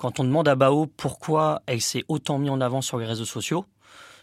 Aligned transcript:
Quand 0.00 0.18
on 0.18 0.24
demande 0.24 0.48
à 0.48 0.54
Bao 0.54 0.86
pourquoi 0.86 1.60
elle 1.66 1.82
s'est 1.82 2.04
autant 2.08 2.38
mis 2.38 2.48
en 2.48 2.62
avant 2.62 2.80
sur 2.80 2.96
les 2.96 3.04
réseaux 3.04 3.26
sociaux, 3.26 3.66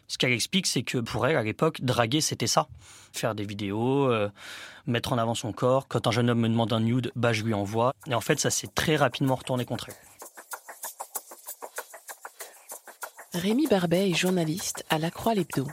ce 0.08 0.18
qu'elle 0.18 0.32
explique, 0.32 0.66
c'est 0.66 0.82
que 0.82 0.98
pour 0.98 1.28
elle, 1.28 1.36
à 1.36 1.44
l'époque, 1.44 1.82
draguer, 1.82 2.20
c'était 2.20 2.48
ça. 2.48 2.68
Faire 3.14 3.36
des 3.36 3.46
vidéos, 3.46 4.12
euh, 4.12 4.32
mettre 4.88 5.14
en 5.14 5.20
avant 5.20 5.36
son 5.36 5.52
corps. 5.52 5.88
Quand 5.88 6.08
un 6.08 6.12
jeune 6.12 6.32
homme 6.32 6.40
me 6.40 6.50
demande 6.50 6.74
un 6.74 6.80
nude, 6.80 7.12
bah, 7.16 7.32
je 7.32 7.44
lui 7.44 7.54
envoie. 7.54 7.94
Et 8.08 8.16
en 8.16 8.22
fait, 8.22 8.40
ça 8.40 8.50
s'est 8.50 8.70
très 8.74 8.96
rapidement 8.96 9.36
retourné 9.36 9.66
contre 9.66 9.90
elle. 9.90 9.96
Rémi 13.40 13.68
Barbet 13.68 14.10
est 14.10 14.16
journaliste 14.16 14.84
à 14.90 14.98
La 14.98 15.12
Croix 15.12 15.36
l'Hebdo. 15.36 15.68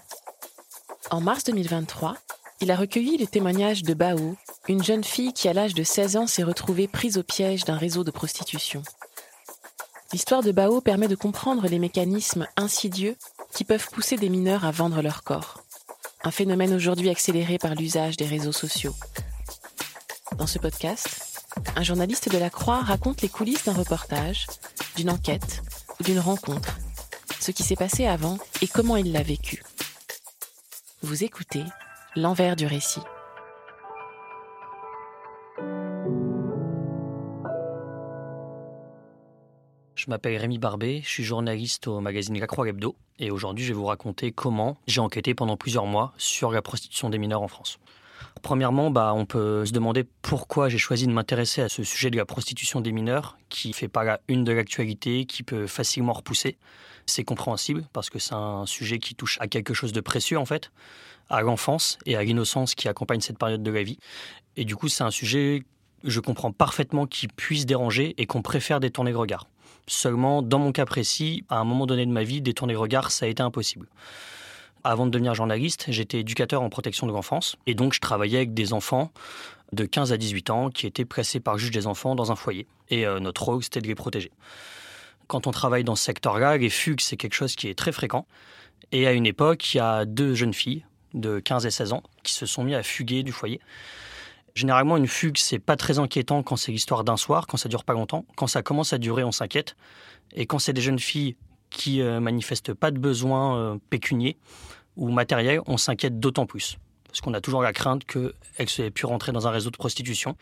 En 1.10 1.22
mars 1.22 1.44
2023, 1.44 2.14
il 2.60 2.70
a 2.70 2.76
recueilli 2.76 3.16
le 3.16 3.26
témoignage 3.26 3.82
de 3.82 3.94
Bao, 3.94 4.36
une 4.68 4.84
jeune 4.84 5.02
fille 5.02 5.32
qui, 5.32 5.48
à 5.48 5.54
l'âge 5.54 5.72
de 5.72 5.82
16 5.82 6.16
ans, 6.18 6.26
s'est 6.26 6.42
retrouvée 6.42 6.88
prise 6.88 7.16
au 7.16 7.22
piège 7.22 7.64
d'un 7.64 7.78
réseau 7.78 8.04
de 8.04 8.10
prostitution. 8.10 8.82
L'histoire 10.14 10.44
de 10.44 10.52
Bao 10.52 10.80
permet 10.80 11.08
de 11.08 11.16
comprendre 11.16 11.66
les 11.66 11.80
mécanismes 11.80 12.46
insidieux 12.56 13.16
qui 13.52 13.64
peuvent 13.64 13.88
pousser 13.90 14.16
des 14.16 14.28
mineurs 14.28 14.64
à 14.64 14.70
vendre 14.70 15.02
leur 15.02 15.24
corps. 15.24 15.64
Un 16.22 16.30
phénomène 16.30 16.72
aujourd'hui 16.72 17.10
accéléré 17.10 17.58
par 17.58 17.74
l'usage 17.74 18.16
des 18.16 18.24
réseaux 18.24 18.52
sociaux. 18.52 18.94
Dans 20.38 20.46
ce 20.46 20.60
podcast, 20.60 21.44
un 21.74 21.82
journaliste 21.82 22.30
de 22.30 22.38
la 22.38 22.48
Croix 22.48 22.78
raconte 22.78 23.22
les 23.22 23.28
coulisses 23.28 23.64
d'un 23.64 23.72
reportage, 23.72 24.46
d'une 24.94 25.10
enquête 25.10 25.64
ou 25.98 26.04
d'une 26.04 26.20
rencontre, 26.20 26.78
ce 27.40 27.50
qui 27.50 27.64
s'est 27.64 27.74
passé 27.74 28.06
avant 28.06 28.38
et 28.62 28.68
comment 28.68 28.96
il 28.96 29.10
l'a 29.10 29.24
vécu. 29.24 29.64
Vous 31.02 31.24
écoutez 31.24 31.64
l'envers 32.14 32.54
du 32.54 32.66
récit. 32.66 33.02
Je 40.04 40.10
m'appelle 40.10 40.36
Rémi 40.36 40.58
Barbet, 40.58 41.00
je 41.02 41.08
suis 41.08 41.24
journaliste 41.24 41.86
au 41.86 41.98
magazine 42.02 42.38
La 42.38 42.46
Croix 42.46 42.68
Hebdo 42.68 42.94
et 43.18 43.30
aujourd'hui 43.30 43.64
je 43.64 43.72
vais 43.72 43.78
vous 43.78 43.86
raconter 43.86 44.32
comment 44.32 44.76
j'ai 44.86 45.00
enquêté 45.00 45.32
pendant 45.32 45.56
plusieurs 45.56 45.86
mois 45.86 46.12
sur 46.18 46.52
la 46.52 46.60
prostitution 46.60 47.08
des 47.08 47.16
mineurs 47.16 47.40
en 47.40 47.48
France. 47.48 47.78
Premièrement, 48.42 48.90
bah, 48.90 49.14
on 49.14 49.24
peut 49.24 49.64
se 49.64 49.72
demander 49.72 50.04
pourquoi 50.20 50.68
j'ai 50.68 50.76
choisi 50.76 51.06
de 51.06 51.12
m'intéresser 51.12 51.62
à 51.62 51.70
ce 51.70 51.84
sujet 51.84 52.10
de 52.10 52.18
la 52.18 52.26
prostitution 52.26 52.82
des 52.82 52.92
mineurs 52.92 53.38
qui 53.48 53.72
fait 53.72 53.88
pas 53.88 54.04
la 54.04 54.20
une 54.28 54.44
de 54.44 54.52
l'actualité, 54.52 55.24
qui 55.24 55.42
peut 55.42 55.66
facilement 55.66 56.12
repousser. 56.12 56.58
C'est 57.06 57.24
compréhensible 57.24 57.86
parce 57.94 58.10
que 58.10 58.18
c'est 58.18 58.34
un 58.34 58.66
sujet 58.66 58.98
qui 58.98 59.14
touche 59.14 59.38
à 59.40 59.48
quelque 59.48 59.72
chose 59.72 59.92
de 59.92 60.02
précieux 60.02 60.38
en 60.38 60.44
fait, 60.44 60.70
à 61.30 61.40
l'enfance 61.40 61.96
et 62.04 62.14
à 62.14 62.22
l'innocence 62.22 62.74
qui 62.74 62.88
accompagne 62.88 63.22
cette 63.22 63.38
période 63.38 63.62
de 63.62 63.70
la 63.70 63.82
vie. 63.82 63.98
Et 64.58 64.66
du 64.66 64.76
coup, 64.76 64.88
c'est 64.88 65.02
un 65.02 65.10
sujet, 65.10 65.62
je 66.02 66.20
comprends 66.20 66.52
parfaitement, 66.52 67.06
qui 67.06 67.26
puisse 67.26 67.64
déranger 67.64 68.14
et 68.18 68.26
qu'on 68.26 68.42
préfère 68.42 68.80
détourner 68.80 69.10
le 69.10 69.16
regard. 69.16 69.46
Seulement, 69.86 70.42
dans 70.42 70.58
mon 70.58 70.72
cas 70.72 70.86
précis, 70.86 71.44
à 71.48 71.58
un 71.58 71.64
moment 71.64 71.86
donné 71.86 72.06
de 72.06 72.10
ma 72.10 72.22
vie, 72.22 72.40
détourner 72.40 72.72
le 72.72 72.78
regard, 72.78 73.10
ça 73.10 73.26
a 73.26 73.28
été 73.28 73.42
impossible. 73.42 73.86
Avant 74.82 75.06
de 75.06 75.10
devenir 75.10 75.34
journaliste, 75.34 75.86
j'étais 75.88 76.20
éducateur 76.20 76.62
en 76.62 76.68
protection 76.68 77.06
de 77.06 77.12
l'enfance 77.12 77.56
et 77.66 77.74
donc 77.74 77.94
je 77.94 78.00
travaillais 78.00 78.38
avec 78.38 78.54
des 78.54 78.72
enfants 78.72 79.12
de 79.72 79.84
15 79.86 80.12
à 80.12 80.16
18 80.16 80.50
ans 80.50 80.70
qui 80.70 80.86
étaient 80.86 81.04
placés 81.04 81.40
par 81.40 81.58
juge 81.58 81.70
des 81.70 81.86
enfants 81.86 82.14
dans 82.14 82.32
un 82.32 82.36
foyer. 82.36 82.66
Et 82.90 83.06
euh, 83.06 83.18
notre 83.18 83.44
rôle, 83.44 83.62
c'était 83.62 83.80
de 83.80 83.86
les 83.86 83.94
protéger. 83.94 84.30
Quand 85.26 85.46
on 85.46 85.50
travaille 85.50 85.84
dans 85.84 85.96
ce 85.96 86.04
secteur-là, 86.04 86.58
les 86.58 86.68
fugues, 86.68 87.00
c'est 87.00 87.16
quelque 87.16 87.34
chose 87.34 87.56
qui 87.56 87.68
est 87.68 87.74
très 87.74 87.92
fréquent. 87.92 88.26
Et 88.92 89.06
à 89.06 89.12
une 89.12 89.26
époque, 89.26 89.72
il 89.72 89.78
y 89.78 89.80
a 89.80 90.04
deux 90.04 90.34
jeunes 90.34 90.52
filles 90.54 90.84
de 91.14 91.40
15 91.40 91.64
et 91.66 91.70
16 91.70 91.92
ans 91.94 92.02
qui 92.22 92.34
se 92.34 92.44
sont 92.44 92.64
mis 92.64 92.74
à 92.74 92.82
fuguer 92.82 93.22
du 93.22 93.32
foyer. 93.32 93.60
Généralement, 94.54 94.96
une 94.96 95.08
fugue, 95.08 95.36
c'est 95.36 95.58
pas 95.58 95.76
très 95.76 95.98
inquiétant 95.98 96.44
quand 96.44 96.54
c'est 96.54 96.70
l'histoire 96.70 97.02
d'un 97.02 97.16
soir, 97.16 97.48
quand 97.48 97.56
ça 97.56 97.68
dure 97.68 97.82
pas 97.82 97.92
longtemps. 97.92 98.24
Quand 98.36 98.46
ça 98.46 98.62
commence 98.62 98.92
à 98.92 98.98
durer, 98.98 99.24
on 99.24 99.32
s'inquiète. 99.32 99.74
Et 100.32 100.46
quand 100.46 100.60
c'est 100.60 100.72
des 100.72 100.80
jeunes 100.80 101.00
filles 101.00 101.36
qui 101.70 102.00
euh, 102.00 102.20
manifestent 102.20 102.72
pas 102.72 102.92
de 102.92 102.98
besoin 102.98 103.58
euh, 103.58 104.32
ou 104.96 105.10
matériel, 105.10 105.60
on 105.66 105.76
s'inquiète 105.76 106.20
d'autant 106.20 106.46
plus. 106.46 106.78
Parce 107.08 107.20
qu'on 107.20 107.34
a 107.34 107.40
toujours 107.40 107.62
la 107.62 107.72
crainte 107.72 108.04
qu'elles 108.04 108.68
aient 108.78 108.90
pu 108.92 109.06
rentrer 109.06 109.32
dans 109.32 109.48
un 109.48 109.50
réseau 109.50 109.70
de 109.70 109.76
prostitution. 109.76 110.36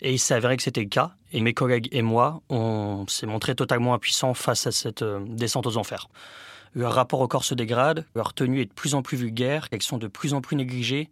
Et 0.00 0.12
il 0.12 0.18
s'est 0.18 0.34
avéré 0.34 0.56
que 0.56 0.62
c'était 0.64 0.82
le 0.82 0.88
cas. 0.88 1.14
Et 1.32 1.40
mes 1.40 1.54
collègues 1.54 1.88
et 1.92 2.02
moi, 2.02 2.42
on 2.48 3.06
s'est 3.06 3.26
montré 3.26 3.54
totalement 3.54 3.94
impuissants 3.94 4.34
face 4.34 4.66
à 4.66 4.72
cette 4.72 5.02
euh, 5.02 5.24
descente 5.28 5.68
aux 5.68 5.76
enfers. 5.76 6.08
Leur 6.74 6.92
rapport 6.92 7.20
au 7.20 7.28
corps 7.28 7.44
se 7.44 7.54
dégrade, 7.54 8.04
leur 8.16 8.34
tenue 8.34 8.60
est 8.60 8.66
de 8.66 8.72
plus 8.72 8.96
en 8.96 9.02
plus 9.02 9.16
vulgaire, 9.16 9.68
elles 9.70 9.82
sont 9.82 9.98
de 9.98 10.08
plus 10.08 10.34
en 10.34 10.40
plus 10.40 10.56
négligées, 10.56 11.08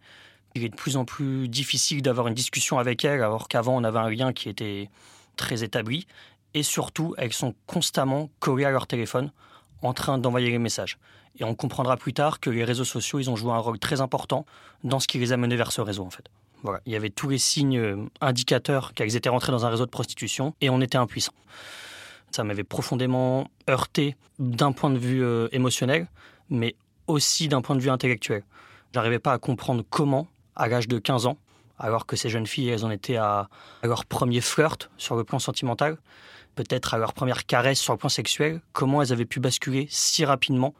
il 0.54 0.64
est 0.64 0.68
de 0.68 0.76
plus 0.76 0.96
en 0.96 1.04
plus 1.04 1.48
difficile 1.48 2.02
d'avoir 2.02 2.28
une 2.28 2.34
discussion 2.34 2.78
avec 2.78 3.04
elles, 3.04 3.22
alors 3.22 3.48
qu'avant 3.48 3.76
on 3.76 3.84
avait 3.84 3.98
un 3.98 4.10
lien 4.10 4.32
qui 4.32 4.48
était 4.48 4.88
très 5.36 5.64
établi. 5.64 6.06
Et 6.54 6.62
surtout, 6.62 7.14
elles 7.16 7.32
sont 7.32 7.54
constamment 7.66 8.28
collées 8.38 8.66
à 8.66 8.70
leur 8.70 8.86
téléphone, 8.86 9.32
en 9.80 9.94
train 9.94 10.18
d'envoyer 10.18 10.50
les 10.50 10.58
messages. 10.58 10.98
Et 11.38 11.44
on 11.44 11.54
comprendra 11.54 11.96
plus 11.96 12.12
tard 12.12 12.40
que 12.40 12.50
les 12.50 12.64
réseaux 12.64 12.84
sociaux, 12.84 13.18
ils 13.18 13.30
ont 13.30 13.36
joué 13.36 13.52
un 13.52 13.58
rôle 13.58 13.78
très 13.78 14.00
important 14.00 14.44
dans 14.84 15.00
ce 15.00 15.08
qui 15.08 15.18
les 15.18 15.32
a 15.32 15.36
menés 15.36 15.56
vers 15.56 15.72
ce 15.72 15.80
réseau, 15.80 16.04
en 16.04 16.10
fait. 16.10 16.28
Voilà. 16.62 16.80
Il 16.86 16.92
y 16.92 16.96
avait 16.96 17.10
tous 17.10 17.28
les 17.28 17.38
signes 17.38 17.78
euh, 17.78 17.96
indicateurs 18.20 18.92
qu'elles 18.94 19.16
étaient 19.16 19.30
rentrées 19.30 19.50
dans 19.50 19.66
un 19.66 19.70
réseau 19.70 19.84
de 19.84 19.90
prostitution 19.90 20.54
et 20.60 20.70
on 20.70 20.80
était 20.80 20.98
impuissants. 20.98 21.32
Ça 22.30 22.44
m'avait 22.44 22.64
profondément 22.64 23.50
heurté 23.68 24.16
d'un 24.38 24.72
point 24.72 24.90
de 24.90 24.98
vue 24.98 25.24
euh, 25.24 25.48
émotionnel, 25.52 26.06
mais 26.50 26.76
aussi 27.08 27.48
d'un 27.48 27.62
point 27.62 27.74
de 27.74 27.80
vue 27.80 27.90
intellectuel. 27.90 28.44
J'arrivais 28.94 29.18
pas 29.18 29.32
à 29.32 29.38
comprendre 29.38 29.82
comment 29.90 30.28
à 30.56 30.68
l'âge 30.68 30.88
de 30.88 30.98
15 30.98 31.26
ans, 31.26 31.38
alors 31.78 32.06
que 32.06 32.16
ces 32.16 32.28
jeunes 32.28 32.46
filles, 32.46 32.68
elles 32.68 32.84
en 32.84 32.90
étaient 32.90 33.16
à, 33.16 33.48
leur 33.82 34.04
premier 34.04 34.40
flirt 34.40 34.90
sur 34.96 35.16
le 35.16 35.24
plan 35.24 35.38
sentimental, 35.38 35.98
peut-être 36.54 36.94
à 36.94 36.98
leur 36.98 37.12
première 37.12 37.46
caresse 37.46 37.80
sur 37.80 37.92
le 37.92 37.98
plan 37.98 38.08
sexuel, 38.08 38.60
comment 38.72 39.02
elles 39.02 39.12
avaient 39.12 39.24
pu 39.24 39.40
basculer 39.40 39.86
si 39.90 40.24
rapidement 40.24 40.74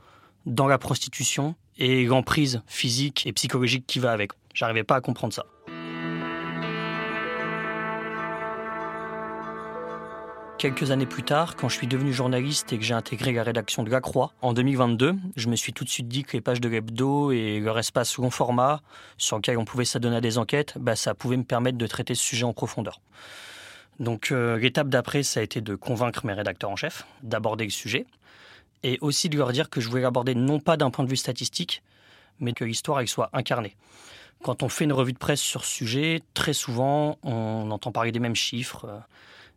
dans 0.46 0.68
la 0.68 0.78
prostitution 0.78 1.54
et 1.78 2.04
l'emprise 2.04 2.62
physique 2.66 3.26
et 3.26 3.32
psychologique 3.32 3.86
qui 3.86 3.98
va 3.98 4.12
avec? 4.12 4.32
J'arrivais 4.54 4.84
pas 4.84 4.96
à 4.96 5.00
comprendre 5.00 5.32
ça. 5.32 5.46
Quelques 10.62 10.92
années 10.92 11.06
plus 11.06 11.24
tard, 11.24 11.56
quand 11.56 11.68
je 11.68 11.74
suis 11.74 11.88
devenu 11.88 12.12
journaliste 12.12 12.72
et 12.72 12.78
que 12.78 12.84
j'ai 12.84 12.94
intégré 12.94 13.32
la 13.32 13.42
rédaction 13.42 13.82
de 13.82 13.90
La 13.90 14.00
Croix, 14.00 14.32
en 14.42 14.52
2022, 14.52 15.16
je 15.34 15.48
me 15.48 15.56
suis 15.56 15.72
tout 15.72 15.82
de 15.82 15.88
suite 15.88 16.06
dit 16.06 16.22
que 16.22 16.34
les 16.34 16.40
pages 16.40 16.60
de 16.60 16.68
l'hebdo 16.68 17.32
et 17.32 17.58
leur 17.58 17.80
espace 17.80 18.16
long 18.16 18.30
format, 18.30 18.80
sur 19.18 19.34
lequel 19.38 19.58
on 19.58 19.64
pouvait 19.64 19.84
s'adonner 19.84 20.14
à 20.14 20.20
des 20.20 20.38
enquêtes, 20.38 20.74
bah, 20.78 20.94
ça 20.94 21.14
pouvait 21.14 21.36
me 21.36 21.42
permettre 21.42 21.78
de 21.78 21.86
traiter 21.88 22.14
ce 22.14 22.22
sujet 22.22 22.44
en 22.44 22.52
profondeur. 22.52 23.00
Donc 23.98 24.30
euh, 24.30 24.56
l'étape 24.56 24.88
d'après, 24.88 25.24
ça 25.24 25.40
a 25.40 25.42
été 25.42 25.60
de 25.60 25.74
convaincre 25.74 26.24
mes 26.24 26.32
rédacteurs 26.32 26.70
en 26.70 26.76
chef 26.76 27.06
d'aborder 27.24 27.64
le 27.64 27.70
sujet, 27.70 28.06
et 28.84 28.98
aussi 29.00 29.28
de 29.28 29.36
leur 29.36 29.50
dire 29.50 29.68
que 29.68 29.80
je 29.80 29.88
voulais 29.88 30.02
l'aborder 30.02 30.36
non 30.36 30.60
pas 30.60 30.76
d'un 30.76 30.92
point 30.92 31.04
de 31.04 31.10
vue 31.10 31.16
statistique, 31.16 31.82
mais 32.38 32.52
que 32.52 32.64
l'histoire 32.64 33.02
soit 33.08 33.30
incarnée. 33.32 33.74
Quand 34.44 34.62
on 34.62 34.68
fait 34.68 34.84
une 34.84 34.92
revue 34.92 35.12
de 35.12 35.18
presse 35.18 35.40
sur 35.40 35.64
ce 35.64 35.74
sujet, 35.74 36.22
très 36.34 36.52
souvent, 36.52 37.18
on 37.24 37.68
entend 37.72 37.90
parler 37.90 38.12
des 38.12 38.20
mêmes 38.20 38.36
chiffres. 38.36 38.84
Euh, 38.84 38.98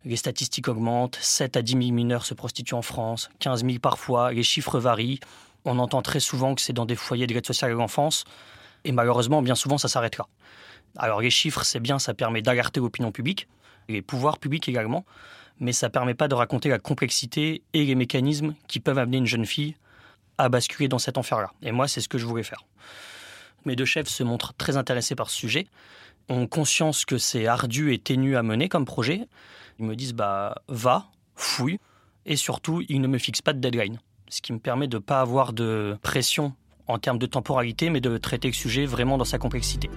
les 0.04 0.16
statistiques 0.16 0.68
augmentent, 0.68 1.18
7 1.20 1.56
à 1.56 1.62
10 1.62 1.72
000 1.72 1.82
mineurs 1.92 2.24
se 2.24 2.34
prostituent 2.34 2.74
en 2.74 2.82
France, 2.82 3.30
15 3.40 3.64
000 3.64 3.78
parfois, 3.78 4.32
les 4.32 4.42
chiffres 4.42 4.78
varient. 4.78 5.20
On 5.64 5.78
entend 5.78 6.02
très 6.02 6.20
souvent 6.20 6.54
que 6.54 6.60
c'est 6.60 6.72
dans 6.72 6.86
des 6.86 6.94
foyers 6.94 7.26
de 7.26 7.34
l'aide 7.34 7.46
sociale 7.46 7.72
à 7.72 7.74
l'enfance, 7.74 8.24
et 8.84 8.92
malheureusement, 8.92 9.42
bien 9.42 9.56
souvent, 9.56 9.78
ça 9.78 9.88
s'arrête 9.88 10.16
là. 10.16 10.26
Alors 10.96 11.20
les 11.20 11.30
chiffres, 11.30 11.64
c'est 11.64 11.80
bien, 11.80 11.98
ça 11.98 12.14
permet 12.14 12.40
d'alerter 12.40 12.80
l'opinion 12.80 13.10
publique, 13.10 13.48
les 13.88 14.02
pouvoirs 14.02 14.38
publics 14.38 14.68
également, 14.68 15.04
mais 15.58 15.72
ça 15.72 15.88
ne 15.88 15.92
permet 15.92 16.14
pas 16.14 16.28
de 16.28 16.34
raconter 16.34 16.68
la 16.68 16.78
complexité 16.78 17.62
et 17.72 17.84
les 17.84 17.94
mécanismes 17.94 18.54
qui 18.68 18.80
peuvent 18.80 18.98
amener 18.98 19.18
une 19.18 19.26
jeune 19.26 19.46
fille 19.46 19.76
à 20.38 20.48
basculer 20.48 20.88
dans 20.88 20.98
cet 20.98 21.18
enfer-là. 21.18 21.50
Et 21.62 21.72
moi, 21.72 21.88
c'est 21.88 22.00
ce 22.00 22.08
que 22.08 22.18
je 22.18 22.26
voulais 22.26 22.42
faire. 22.42 22.64
Mes 23.64 23.74
deux 23.74 23.84
chefs 23.84 24.08
se 24.08 24.22
montrent 24.22 24.54
très 24.54 24.76
intéressés 24.76 25.14
par 25.14 25.30
ce 25.30 25.36
sujet, 25.36 25.66
ont 26.28 26.46
conscience 26.46 27.04
que 27.04 27.18
c'est 27.18 27.46
ardu 27.46 27.92
et 27.92 27.98
ténu 27.98 28.36
à 28.36 28.42
mener 28.42 28.68
comme 28.68 28.84
projet, 28.84 29.28
ils 29.78 29.84
me 29.84 29.94
disent 29.94 30.14
bah 30.14 30.62
va, 30.68 31.06
fouille, 31.34 31.78
et 32.24 32.36
surtout 32.36 32.82
ils 32.88 33.00
ne 33.00 33.08
me 33.08 33.18
fixent 33.18 33.42
pas 33.42 33.52
de 33.52 33.60
deadline, 33.60 34.00
ce 34.28 34.40
qui 34.40 34.52
me 34.52 34.58
permet 34.58 34.88
de 34.88 34.96
ne 34.96 35.02
pas 35.02 35.20
avoir 35.20 35.52
de 35.52 35.96
pression 36.02 36.54
en 36.88 36.98
termes 36.98 37.18
de 37.18 37.26
temporalité, 37.26 37.90
mais 37.90 38.00
de 38.00 38.16
traiter 38.18 38.48
le 38.48 38.54
sujet 38.54 38.86
vraiment 38.86 39.18
dans 39.18 39.24
sa 39.24 39.38
complexité. 39.38 39.90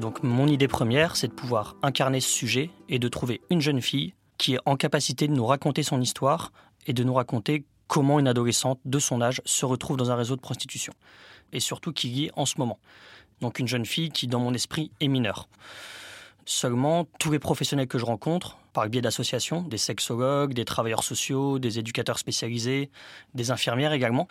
Donc 0.00 0.22
mon 0.22 0.46
idée 0.46 0.68
première, 0.68 1.14
c'est 1.14 1.28
de 1.28 1.32
pouvoir 1.34 1.76
incarner 1.82 2.20
ce 2.20 2.30
sujet 2.30 2.70
et 2.88 2.98
de 2.98 3.08
trouver 3.08 3.42
une 3.50 3.60
jeune 3.60 3.82
fille 3.82 4.14
qui 4.38 4.54
est 4.54 4.60
en 4.64 4.76
capacité 4.76 5.28
de 5.28 5.34
nous 5.34 5.44
raconter 5.44 5.82
son 5.82 6.00
histoire 6.00 6.52
et 6.86 6.94
de 6.94 7.04
nous 7.04 7.12
raconter 7.12 7.64
comment 7.90 8.20
une 8.20 8.28
adolescente 8.28 8.78
de 8.84 9.00
son 9.00 9.20
âge 9.20 9.42
se 9.44 9.66
retrouve 9.66 9.96
dans 9.96 10.12
un 10.12 10.14
réseau 10.14 10.36
de 10.36 10.40
prostitution. 10.40 10.92
Et 11.52 11.58
surtout 11.58 11.92
qui 11.92 12.08
y 12.08 12.26
est 12.26 12.30
en 12.36 12.46
ce 12.46 12.54
moment. 12.58 12.78
Donc 13.40 13.58
une 13.58 13.66
jeune 13.66 13.84
fille 13.84 14.10
qui, 14.10 14.28
dans 14.28 14.38
mon 14.38 14.54
esprit, 14.54 14.92
est 15.00 15.08
mineure. 15.08 15.48
Seulement, 16.46 17.08
tous 17.18 17.32
les 17.32 17.40
professionnels 17.40 17.88
que 17.88 17.98
je 17.98 18.04
rencontre, 18.04 18.58
par 18.72 18.84
le 18.84 18.90
biais 18.90 19.00
d'associations, 19.00 19.62
des 19.62 19.76
sexologues, 19.76 20.54
des 20.54 20.64
travailleurs 20.64 21.02
sociaux, 21.02 21.58
des 21.58 21.80
éducateurs 21.80 22.20
spécialisés, 22.20 22.90
des 23.34 23.50
infirmières 23.50 23.92
également, 23.92 24.28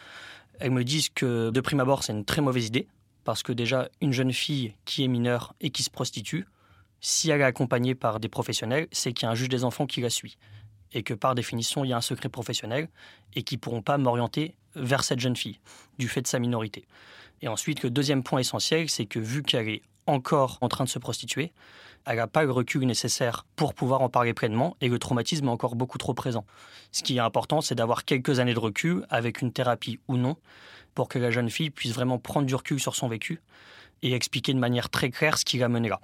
elles 0.62 0.72
me 0.72 0.86
disent 0.86 1.10
que 1.10 1.50
de 1.50 1.62
prime 1.62 1.82
abord, 1.82 2.04
c'est 2.04 2.14
une 2.14 2.24
très 2.24 2.42
mauvaise 2.42 2.68
idée, 2.68 2.88
parce 3.26 3.44
que 3.44 3.52
déjà, 3.52 3.90
une 4.00 4.14
jeune 4.14 4.32
fille 4.32 4.74
qui 4.86 5.04
est 5.04 5.10
mineure 5.10 5.54
et 5.60 5.70
qui 5.70 5.84
se 5.84 5.90
prostitue, 5.90 6.48
si 7.02 7.30
elle 7.30 7.42
est 7.42 7.44
accompagnée 7.44 7.94
par 7.94 8.22
des 8.22 8.30
professionnels, 8.30 8.88
c'est 8.94 9.12
qu'il 9.12 9.26
y 9.26 9.28
a 9.28 9.32
un 9.32 9.36
juge 9.36 9.50
des 9.50 9.66
enfants 9.66 9.86
qui 9.86 10.00
la 10.00 10.10
suit. 10.10 10.38
Et 10.94 11.04
que 11.04 11.14
par 11.14 11.36
définition, 11.36 11.84
il 11.84 11.90
y 11.90 11.94
a 11.94 11.98
un 11.98 12.02
secret 12.02 12.30
professionnel 12.30 12.90
et 13.36 13.44
qui 13.44 13.58
pourront 13.58 13.82
pas 13.82 13.98
m'orienter 13.98 14.56
vers 14.76 15.04
cette 15.04 15.20
jeune 15.20 15.36
fille, 15.36 15.60
du 15.98 16.08
fait 16.08 16.22
de 16.22 16.28
sa 16.28 16.40
minorité. 16.40 16.86
Et 17.42 17.48
ensuite, 17.48 17.84
le 17.84 17.90
deuxième 17.90 18.24
point 18.24 18.40
essentiel, 18.40 18.90
c'est 18.90 19.06
que 19.06 19.20
vu 19.20 19.44
qu'elle 19.44 19.70
est 19.70 19.82
encore 20.08 20.58
en 20.62 20.68
train 20.68 20.84
de 20.84 20.90
se 20.90 21.00
prostituer, 21.00 21.52
elle 22.06 22.18
n'a 22.18 22.28
pas 22.28 22.44
le 22.44 22.52
recul 22.52 22.86
nécessaire 22.86 23.46
pour 23.56 23.74
pouvoir 23.74 24.02
en 24.02 24.10
parler 24.10 24.34
pleinement 24.34 24.76
et 24.82 24.88
le 24.88 24.98
traumatisme 24.98 25.46
est 25.46 25.52
encore 25.52 25.76
beaucoup 25.76 25.98
trop 25.98 26.14
présent. 26.14 26.46
Ce 26.92 27.04
qui 27.04 27.18
est 27.18 27.20
important, 27.20 27.62
c'est 27.62 27.76
d'avoir 27.76 28.06
quelques 28.06 28.40
années 28.40 28.54
de 28.54 28.60
recul 28.60 29.06
avec 29.10 29.42
une 29.42 29.52
thérapie 29.52 30.00
ou 30.08 30.18
non 30.18 30.38
pour 30.96 31.08
que 31.08 31.20
la 31.20 31.30
jeune 31.30 31.50
fille 31.50 31.70
puisse 31.70 31.94
vraiment 31.94 32.18
prendre 32.18 32.48
du 32.48 32.56
recul 32.56 32.80
sur 32.80 32.96
son 32.96 33.08
vécu 33.08 33.42
et 34.02 34.14
expliquer 34.14 34.54
de 34.54 34.60
manière 34.60 34.90
très 34.90 35.12
claire 35.12 35.38
ce 35.38 35.46
qui 35.46 35.58
l'a 35.58 35.70
mené 35.70 35.90
là. 35.90 36.00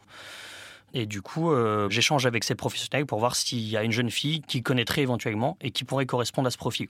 Et 0.96 1.06
du 1.06 1.22
coup, 1.22 1.52
euh, 1.52 1.90
j'échange 1.90 2.26
avec 2.26 2.46
ces 2.46 2.56
professionnels 2.56 3.06
pour 3.06 3.20
voir 3.20 3.36
s'il 3.36 3.68
y 3.68 3.76
a 3.76 3.84
une 3.84 3.92
jeune 3.92 4.10
fille 4.10 4.42
qui 4.42 4.64
connaîtrait 4.64 5.02
éventuellement 5.02 5.58
et 5.60 5.72
qui 5.72 5.84
pourrait 5.84 6.06
correspondre 6.06 6.48
à 6.48 6.52
ce 6.52 6.58
profil. 6.58 6.88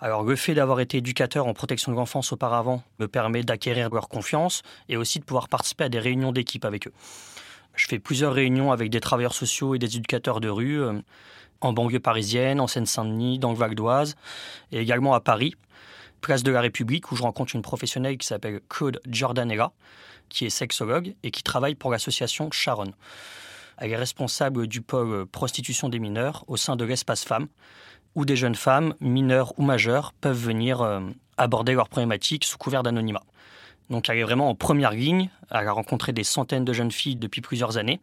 Alors 0.00 0.24
le 0.24 0.34
fait 0.34 0.54
d'avoir 0.54 0.80
été 0.80 0.98
éducateur 0.98 1.46
en 1.46 1.54
protection 1.54 1.92
de 1.92 1.96
l'enfance 1.96 2.32
auparavant 2.32 2.82
me 2.98 3.06
permet 3.06 3.44
d'acquérir 3.44 3.90
leur 3.90 4.08
confiance 4.08 4.62
et 4.88 4.96
aussi 4.96 5.20
de 5.20 5.24
pouvoir 5.24 5.48
participer 5.48 5.84
à 5.84 5.88
des 5.88 6.00
réunions 6.00 6.32
d'équipe 6.32 6.64
avec 6.64 6.88
eux. 6.88 6.92
Je 7.76 7.86
fais 7.86 8.00
plusieurs 8.00 8.34
réunions 8.34 8.72
avec 8.72 8.90
des 8.90 9.00
travailleurs 9.00 9.34
sociaux 9.34 9.76
et 9.76 9.78
des 9.78 9.96
éducateurs 9.96 10.40
de 10.40 10.48
rue, 10.48 10.82
euh, 10.82 11.00
en 11.60 11.72
banlieue 11.72 12.00
parisienne, 12.00 12.60
en 12.60 12.66
Seine-Saint-Denis, 12.66 13.38
dans 13.38 13.52
le 13.52 13.56
Val 13.56 13.74
d'Oise, 13.76 14.16
et 14.72 14.80
également 14.80 15.14
à 15.14 15.20
Paris, 15.20 15.54
place 16.26 16.42
de 16.42 16.50
la 16.50 16.60
République, 16.60 17.12
où 17.12 17.16
je 17.16 17.22
rencontre 17.22 17.54
une 17.54 17.62
professionnelle 17.62 18.18
qui 18.18 18.26
s'appelle 18.26 18.60
Claude 18.68 19.00
Giordanella, 19.06 19.70
qui 20.28 20.44
est 20.44 20.50
sexologue 20.50 21.14
et 21.22 21.30
qui 21.30 21.44
travaille 21.44 21.76
pour 21.76 21.92
l'association 21.92 22.50
Sharon. 22.50 22.92
Elle 23.78 23.92
est 23.92 23.96
responsable 23.96 24.66
du 24.66 24.80
pôle 24.80 25.26
prostitution 25.26 25.88
des 25.88 26.00
mineurs 26.00 26.42
au 26.48 26.56
sein 26.56 26.74
de 26.74 26.84
l'espace 26.84 27.22
femmes, 27.22 27.46
où 28.16 28.24
des 28.24 28.34
jeunes 28.34 28.56
femmes, 28.56 28.94
mineures 28.98 29.56
ou 29.56 29.62
majeures, 29.62 30.14
peuvent 30.20 30.36
venir 30.36 30.82
euh, 30.82 30.98
aborder 31.36 31.74
leurs 31.74 31.88
problématiques 31.88 32.44
sous 32.44 32.58
couvert 32.58 32.82
d'anonymat. 32.82 33.22
Donc 33.88 34.08
elle 34.08 34.18
est 34.18 34.24
vraiment 34.24 34.50
en 34.50 34.56
première 34.56 34.90
ligne, 34.90 35.30
elle 35.52 35.68
a 35.68 35.72
rencontré 35.72 36.12
des 36.12 36.24
centaines 36.24 36.64
de 36.64 36.72
jeunes 36.72 36.90
filles 36.90 37.14
depuis 37.14 37.40
plusieurs 37.40 37.78
années, 37.78 38.00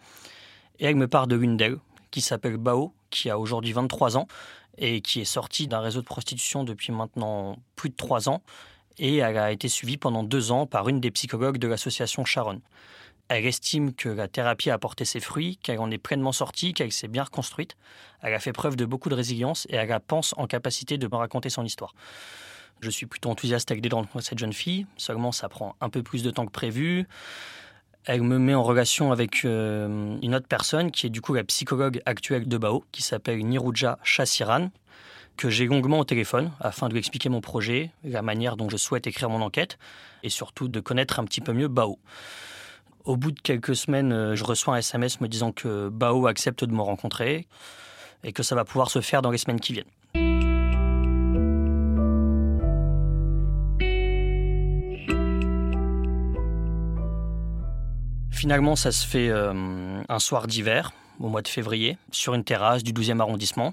et 0.80 0.86
elle 0.86 0.96
me 0.96 1.10
parle 1.10 1.28
de 1.28 1.36
l'une 1.36 1.58
d'elles, 1.58 1.80
qui 2.10 2.22
s'appelle 2.22 2.56
Bao, 2.56 2.94
qui 3.10 3.30
a 3.30 3.38
aujourd'hui 3.38 3.74
23 3.74 4.16
ans, 4.16 4.30
et 4.78 5.02
qui 5.02 5.22
est 5.22 5.26
sortie 5.26 5.68
d'un 5.68 5.80
réseau 5.80 6.02
de 6.02 6.06
prostitution 6.06 6.64
depuis 6.64 6.92
maintenant 6.92 7.58
plus 7.76 7.90
de 7.90 7.96
3 7.96 8.30
ans, 8.30 8.42
et 8.98 9.18
elle 9.18 9.38
a 9.38 9.52
été 9.52 9.68
suivie 9.68 9.98
pendant 9.98 10.24
deux 10.24 10.52
ans 10.52 10.66
par 10.68 10.88
une 10.90 11.00
des 11.00 11.12
psychologues 11.12 11.58
de 11.58 11.68
l'association 11.68 12.26
Sharon. 12.26 12.62
Elle 13.30 13.46
estime 13.46 13.94
que 13.94 14.10
la 14.10 14.28
thérapie 14.28 14.70
a 14.70 14.76
apporté 14.76 15.06
ses 15.06 15.20
fruits, 15.20 15.58
qu'elle 15.64 15.80
en 15.80 15.90
est 15.90 15.98
pleinement 15.98 16.34
sortie, 16.34 16.74
qu'elle 16.74 16.92
s'est 16.92 17.08
bien 17.08 17.24
reconstruite. 17.24 17.76
Elle 18.22 18.34
a 18.34 18.40
fait 18.40 18.54
preuve 18.54 18.76
de 18.76 18.86
beaucoup 18.86 19.10
de 19.10 19.16
résilience 19.16 19.66
et 19.70 19.76
elle 19.76 20.00
pense 20.06 20.34
en 20.38 20.46
capacité 20.46 20.98
de 20.98 21.08
me 21.08 21.16
raconter 21.16 21.50
son 21.50 21.64
histoire. 21.64 21.96
Je 22.82 22.90
suis 22.90 23.06
plutôt 23.06 23.30
enthousiaste 23.30 23.72
à 23.72 23.76
l'idée 23.76 23.90
de 23.90 23.96
cette 24.20 24.38
jeune 24.38 24.54
fille, 24.54 24.86
seulement 24.98 25.32
ça 25.32 25.48
prend 25.48 25.76
un 25.80 25.90
peu 25.90 26.04
plus 26.04 26.22
de 26.22 26.32
temps 26.32 26.46
que 26.46 26.52
prévu. 26.52 27.08
Elle 28.06 28.24
me 28.24 28.38
met 28.38 28.54
en 28.54 28.64
relation 28.64 29.14
avec 29.14 29.46
euh, 29.46 30.18
une 30.22 30.36
autre 30.36 30.48
personne 30.48 30.92
qui 30.92 31.08
est 31.08 31.10
du 31.10 31.22
coup 31.22 31.34
la 31.34 31.46
psychologue 31.46 32.02
actuelle 32.06 32.50
de 32.50 32.58
Bao, 32.58 32.84
qui 32.92 33.02
s'appelle 33.02 33.40
Niruja 33.46 33.98
Chassiran, 34.04 34.72
que 35.38 35.50
j'ai 35.50 35.66
longuement 35.66 36.00
au 36.00 36.04
téléphone 36.04 36.52
afin 36.60 36.90
de 36.90 36.94
lui 36.94 37.00
expliquer 37.00 37.30
mon 37.30 37.40
projet, 37.40 37.92
la 38.04 38.22
manière 38.22 38.58
dont 38.58 38.68
je 38.68 38.76
souhaite 38.76 39.08
écrire 39.08 39.30
mon 39.30 39.42
enquête 39.42 39.78
et 40.22 40.30
surtout 40.30 40.68
de 40.68 40.82
connaître 40.82 41.18
un 41.20 41.24
petit 41.24 41.40
peu 41.40 41.54
mieux 41.54 41.70
Bao. 41.70 41.98
Au 43.06 43.16
bout 43.16 43.32
de 43.32 43.40
quelques 43.40 43.76
semaines, 43.76 44.12
euh, 44.12 44.36
je 44.36 44.44
reçois 44.44 44.76
un 44.76 44.78
SMS 44.80 45.22
me 45.22 45.30
disant 45.30 45.54
que 45.54 45.88
Bao 45.88 46.28
accepte 46.28 46.66
de 46.66 46.74
me 46.74 46.82
rencontrer 46.82 47.48
et 48.26 48.34
que 48.34 48.44
ça 48.44 48.54
va 48.54 48.66
pouvoir 48.66 48.90
se 48.90 49.00
faire 49.00 49.22
dans 49.22 49.32
les 49.32 49.38
semaines 49.38 49.62
qui 49.62 49.72
viennent. 49.72 49.86
Finalement, 58.44 58.76
ça 58.76 58.92
se 58.92 59.08
fait 59.08 59.30
euh, 59.30 60.04
un 60.10 60.20
soir 60.20 60.48
d'hiver, 60.48 60.92
au 61.22 61.30
mois 61.30 61.42
de 61.42 61.48
février, 61.48 61.98
sur 62.12 62.34
une 62.34 62.44
terrasse 62.44 62.84
du 62.84 62.92
12e 62.92 63.22
arrondissement. 63.22 63.72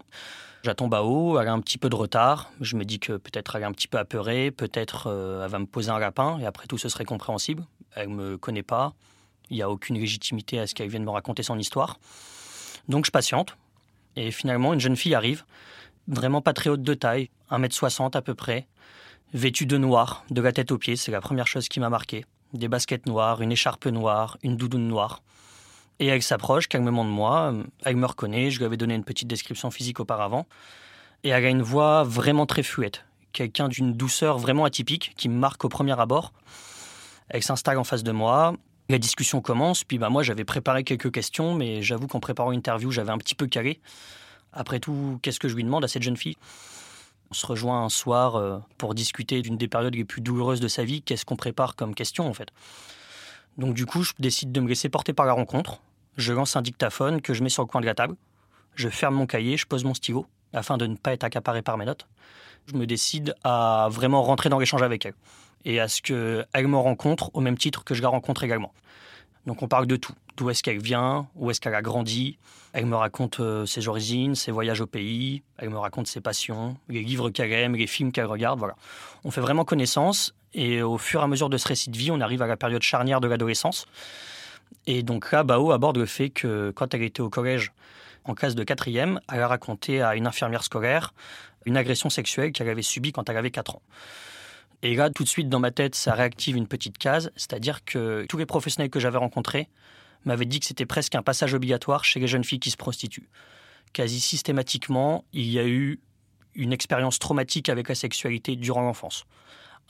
J'attends 0.63 0.87
Bao, 0.87 1.41
elle 1.41 1.49
a 1.49 1.53
un 1.53 1.59
petit 1.59 1.77
peu 1.77 1.89
de 1.89 1.97
retard. 1.97 2.53
Je 2.61 2.77
me 2.77 2.85
dis 2.85 3.01
que 3.01 3.15
peut-être 3.15 3.57
elle 3.57 3.63
est 3.63 3.67
un 3.67 3.73
petit 3.73 3.89
peu 3.89 3.99
apeurée, 3.99 4.53
peut-être 4.53 5.09
euh, 5.09 5.45
elle 5.45 5.51
va 5.51 5.59
me 5.59 5.67
poser 5.67 5.91
un 5.91 5.99
lapin, 5.99 6.39
et 6.39 6.47
après 6.47 6.69
tout, 6.69 6.79
ce 6.79 6.89
serait 6.89 7.05
compréhensible. 7.05 7.65
Elle 7.97 8.11
ne 8.11 8.15
me 8.15 8.39
connaît 8.39 8.63
pas, 8.63 8.93
il 9.51 9.57
n'y 9.57 9.63
a 9.63 9.69
aucune 9.69 9.99
légitimité 9.99 10.61
à 10.61 10.69
ce 10.69 10.77
qu'elle 10.77 10.89
vienne 10.89 11.03
me 11.03 11.11
raconter 11.11 11.43
son 11.43 11.59
histoire. 11.59 11.99
Donc 12.89 13.07
je 13.07 13.11
patiente, 13.11 13.57
et 14.15 14.31
finalement, 14.31 14.73
une 14.73 14.79
jeune 14.79 14.95
fille 14.95 15.17
arrive, 15.17 15.43
vraiment 16.07 16.43
pas 16.43 16.53
très 16.53 16.71
haute 16.71 16.85
de 16.85 16.95
taille, 16.95 17.29
1m60 17.51 18.17
à 18.17 18.23
peu 18.23 18.37
près, 18.37 18.69
vêtue 19.35 19.67
de 19.67 19.79
noir, 19.79 20.25
de 20.31 20.41
la 20.41 20.53
tête 20.53 20.71
aux 20.71 20.79
pieds, 20.79 20.95
c'est 20.95 21.11
la 21.11 21.21
première 21.21 21.49
chose 21.49 21.69
qui 21.69 21.81
m'a 21.81 21.91
marqué. 21.91 22.25
Des 22.52 22.69
baskets 22.69 23.06
noires, 23.06 23.43
une 23.43 23.52
écharpe 23.52 23.87
noire, 23.87 24.37
une 24.43 24.56
doudoune 24.56 24.88
noire. 24.88 25.23
Et 25.99 26.06
elle 26.06 26.23
s'approche 26.23 26.67
calmement 26.67 27.05
de 27.05 27.11
moi, 27.11 27.52
elle 27.85 27.97
me 27.97 28.06
reconnaît, 28.06 28.50
je 28.50 28.58
lui 28.58 28.64
avais 28.64 28.76
donné 28.76 28.94
une 28.94 29.05
petite 29.05 29.29
description 29.29 29.70
physique 29.70 30.00
auparavant. 30.00 30.47
Et 31.23 31.29
elle 31.29 31.44
a 31.44 31.50
une 31.50 31.62
voix 31.62 32.02
vraiment 32.02 32.47
très 32.47 32.62
fluette, 32.62 33.05
quelqu'un 33.32 33.69
d'une 33.69 33.93
douceur 33.93 34.38
vraiment 34.38 34.64
atypique 34.64 35.12
qui 35.17 35.29
me 35.29 35.38
marque 35.38 35.64
au 35.64 35.69
premier 35.69 35.99
abord. 36.00 36.32
Elle 37.29 37.43
s'installe 37.43 37.79
en 37.79 37.85
face 37.85 38.02
de 38.02 38.12
moi, 38.12 38.55
la 38.88 38.99
discussion 38.99 39.41
commence, 39.41 39.85
puis 39.85 39.99
bah 39.99 40.08
moi 40.08 40.25
j'avais 40.25 40.44
préparé 40.44 40.82
quelques 40.82 41.12
questions, 41.12 41.55
mais 41.55 41.81
j'avoue 41.82 42.08
qu'en 42.08 42.19
préparant 42.19 42.50
l'interview 42.50 42.91
j'avais 42.91 43.12
un 43.12 43.19
petit 43.19 43.37
peu 43.37 43.47
calé. 43.47 43.79
Après 44.52 44.80
tout, 44.80 45.21
qu'est-ce 45.23 45.38
que 45.38 45.49
je 45.49 45.54
lui 45.54 45.62
demande 45.62 45.85
à 45.85 45.88
cette 45.88 46.02
jeune 46.02 46.16
fille? 46.16 46.37
On 47.33 47.35
se 47.35 47.47
rejoint 47.47 47.85
un 47.85 47.89
soir 47.89 48.35
euh, 48.35 48.59
pour 48.77 48.93
discuter 48.93 49.41
d'une 49.41 49.57
des 49.57 49.69
périodes 49.69 49.95
les 49.95 50.05
plus 50.05 50.21
douloureuses 50.21 50.59
de 50.59 50.67
sa 50.67 50.83
vie. 50.83 51.01
Qu'est-ce 51.01 51.25
qu'on 51.25 51.37
prépare 51.37 51.77
comme 51.77 51.95
question 51.95 52.27
en 52.27 52.35
fait 52.35 52.49
Donc 53.57 53.75
du 53.75 53.87
coup, 53.87 54.03
je 54.03 54.13
décide 54.19 54.51
de 54.51 54.61
me 54.61 54.69
laisser 54.69 54.89
porter 54.89 55.13
par 55.13 55.27
la 55.27 55.33
rencontre. 55.33 55.81
Je 56.17 56.33
lance 56.33 56.57
un 56.57 56.63
dictaphone 56.63 57.23
que 57.23 57.33
je 57.33 57.45
mets 57.45 57.49
sur 57.49 57.63
le 57.63 57.69
coin 57.69 57.81
de 57.81 57.87
la 57.87 57.95
table. 57.95 58.17
Je 58.75 58.89
ferme 58.89 59.15
mon 59.15 59.27
cahier, 59.27 59.57
je 59.57 59.67
pose 59.67 59.85
mon 59.85 59.95
stylo, 59.95 60.27
afin 60.53 60.77
de 60.77 60.89
ne 60.89 60.97
pas 60.97 61.13
être 61.13 61.23
accaparé 61.23 61.63
par 61.63 61.79
mes 61.79 61.85
notes. 61.85 62.09
Je 62.67 62.75
me 62.75 62.85
décide 62.85 63.35
à 63.45 63.87
vraiment 63.93 64.23
rentrer 64.25 64.49
dans 64.49 64.59
l'échange 64.59 64.83
avec 64.83 65.07
elle 65.07 65.15
et 65.65 65.79
à 65.79 65.87
ce 65.87 66.03
qu'elle 66.03 66.67
me 66.67 66.77
rencontre 66.77 67.31
au 67.35 67.41
même 67.41 67.57
titre 67.57 67.85
que 67.85 67.95
je 67.95 68.03
la 68.03 68.09
rencontre 68.09 68.43
également. 68.43 68.73
Donc 69.47 69.62
on 69.62 69.68
parle 69.68 69.87
de 69.87 69.97
tout. 69.97 70.14
D'où 70.37 70.50
est-ce 70.50 70.62
qu'elle 70.62 70.80
vient, 70.80 71.28
où 71.35 71.50
est-ce 71.50 71.61
qu'elle 71.61 71.75
a 71.75 71.82
grandi. 71.82 72.38
Elle 72.73 72.87
me 72.87 72.97
raconte 72.97 73.40
euh, 73.40 73.66
ses 73.66 73.88
origines, 73.88 74.35
ses 74.35 74.52
voyages 74.52 74.80
au 74.80 74.87
pays. 74.87 75.42
Elle 75.59 75.70
me 75.70 75.78
raconte 75.78 76.06
ses 76.06 76.20
passions, 76.20 76.76
les 76.88 77.02
livres 77.02 77.30
qu'elle 77.30 77.52
aime, 77.52 77.75
les 77.75 77.87
films 77.87 78.12
qu'elle 78.12 78.26
regarde. 78.26 78.59
Voilà. 78.59 78.76
On 79.25 79.30
fait 79.30 79.40
vraiment 79.40 79.64
connaissance 79.64 80.35
et 80.54 80.82
au 80.82 80.99
fur 80.99 81.20
et 81.20 81.25
à 81.25 81.26
mesure 81.26 81.49
de 81.49 81.56
ce 81.56 81.68
récit 81.68 81.90
de 81.90 81.97
vie, 81.97 82.11
on 82.11 82.20
arrive 82.20 82.42
à 82.42 82.47
la 82.47 82.56
période 82.56 82.82
charnière 82.82 83.20
de 83.20 83.28
l'adolescence. 83.28 83.87
Et 84.87 85.02
donc 85.02 85.30
là, 85.32 85.44
Bao 85.44 85.73
aborde 85.73 85.99
le 85.99 86.06
fait 86.06 86.30
que 86.30 86.73
quand 86.75 86.94
elle 86.94 87.02
était 87.02 87.20
au 87.20 87.30
collège, 87.30 87.73
en 88.25 88.35
classe 88.35 88.54
de 88.54 88.64
quatrième, 88.64 89.20
elle 89.32 89.40
a 89.40 89.49
raconté 89.49 90.02
à 90.02 90.14
une 90.14 90.26
infirmière 90.26 90.62
scolaire 90.62 91.12
une 91.66 91.76
agression 91.76 92.11
sexuelle 92.11 92.52
qu'elle 92.52 92.68
avait 92.68 92.82
subie 92.82 93.12
quand 93.12 93.28
elle 93.28 93.37
avait 93.37 93.50
4 93.50 93.76
ans. 93.76 93.82
Et 94.83 94.95
là, 94.95 95.11
tout 95.11 95.25
de 95.25 95.29
suite, 95.29 95.49
dans 95.49 95.61
ma 95.61 95.71
tête, 95.71 95.95
ça 95.95 96.15
réactive 96.15 96.57
une 96.57 96.67
petite 96.67 96.97
case, 96.97 97.31
c'est-à-dire 97.37 97.85
que 97.85 98.25
tous 98.29 98.39
les 98.39 98.47
professionnels 98.47 98.91
que 98.91 98.99
j'avais 99.01 99.19
rencontrés 99.19 99.69
m'avaient 100.25 100.47
dit 100.47 100.61
que 100.61 100.67
c'était 100.67 100.87
presque 100.87 101.15
un 101.15 101.23
passage 101.23 101.55
obligatoire 101.55 102.05
chez 102.05 102.21
les 102.21 102.27
jeunes 102.27 102.45
filles 102.45 102.61
qui 102.61 102.71
se 102.71 102.77
prostituent. 102.77 103.29
Quasi 103.93 104.21
systématiquement, 104.21 105.25
il 105.33 105.51
y 105.51 105.59
a 105.59 105.67
eu 105.67 106.01
une 106.55 106.73
expérience 106.73 107.19
traumatique 107.19 107.69
avec 107.69 107.89
la 107.89 107.95
sexualité 107.95 108.57
durant 108.57 108.83
l'enfance. 108.83 109.25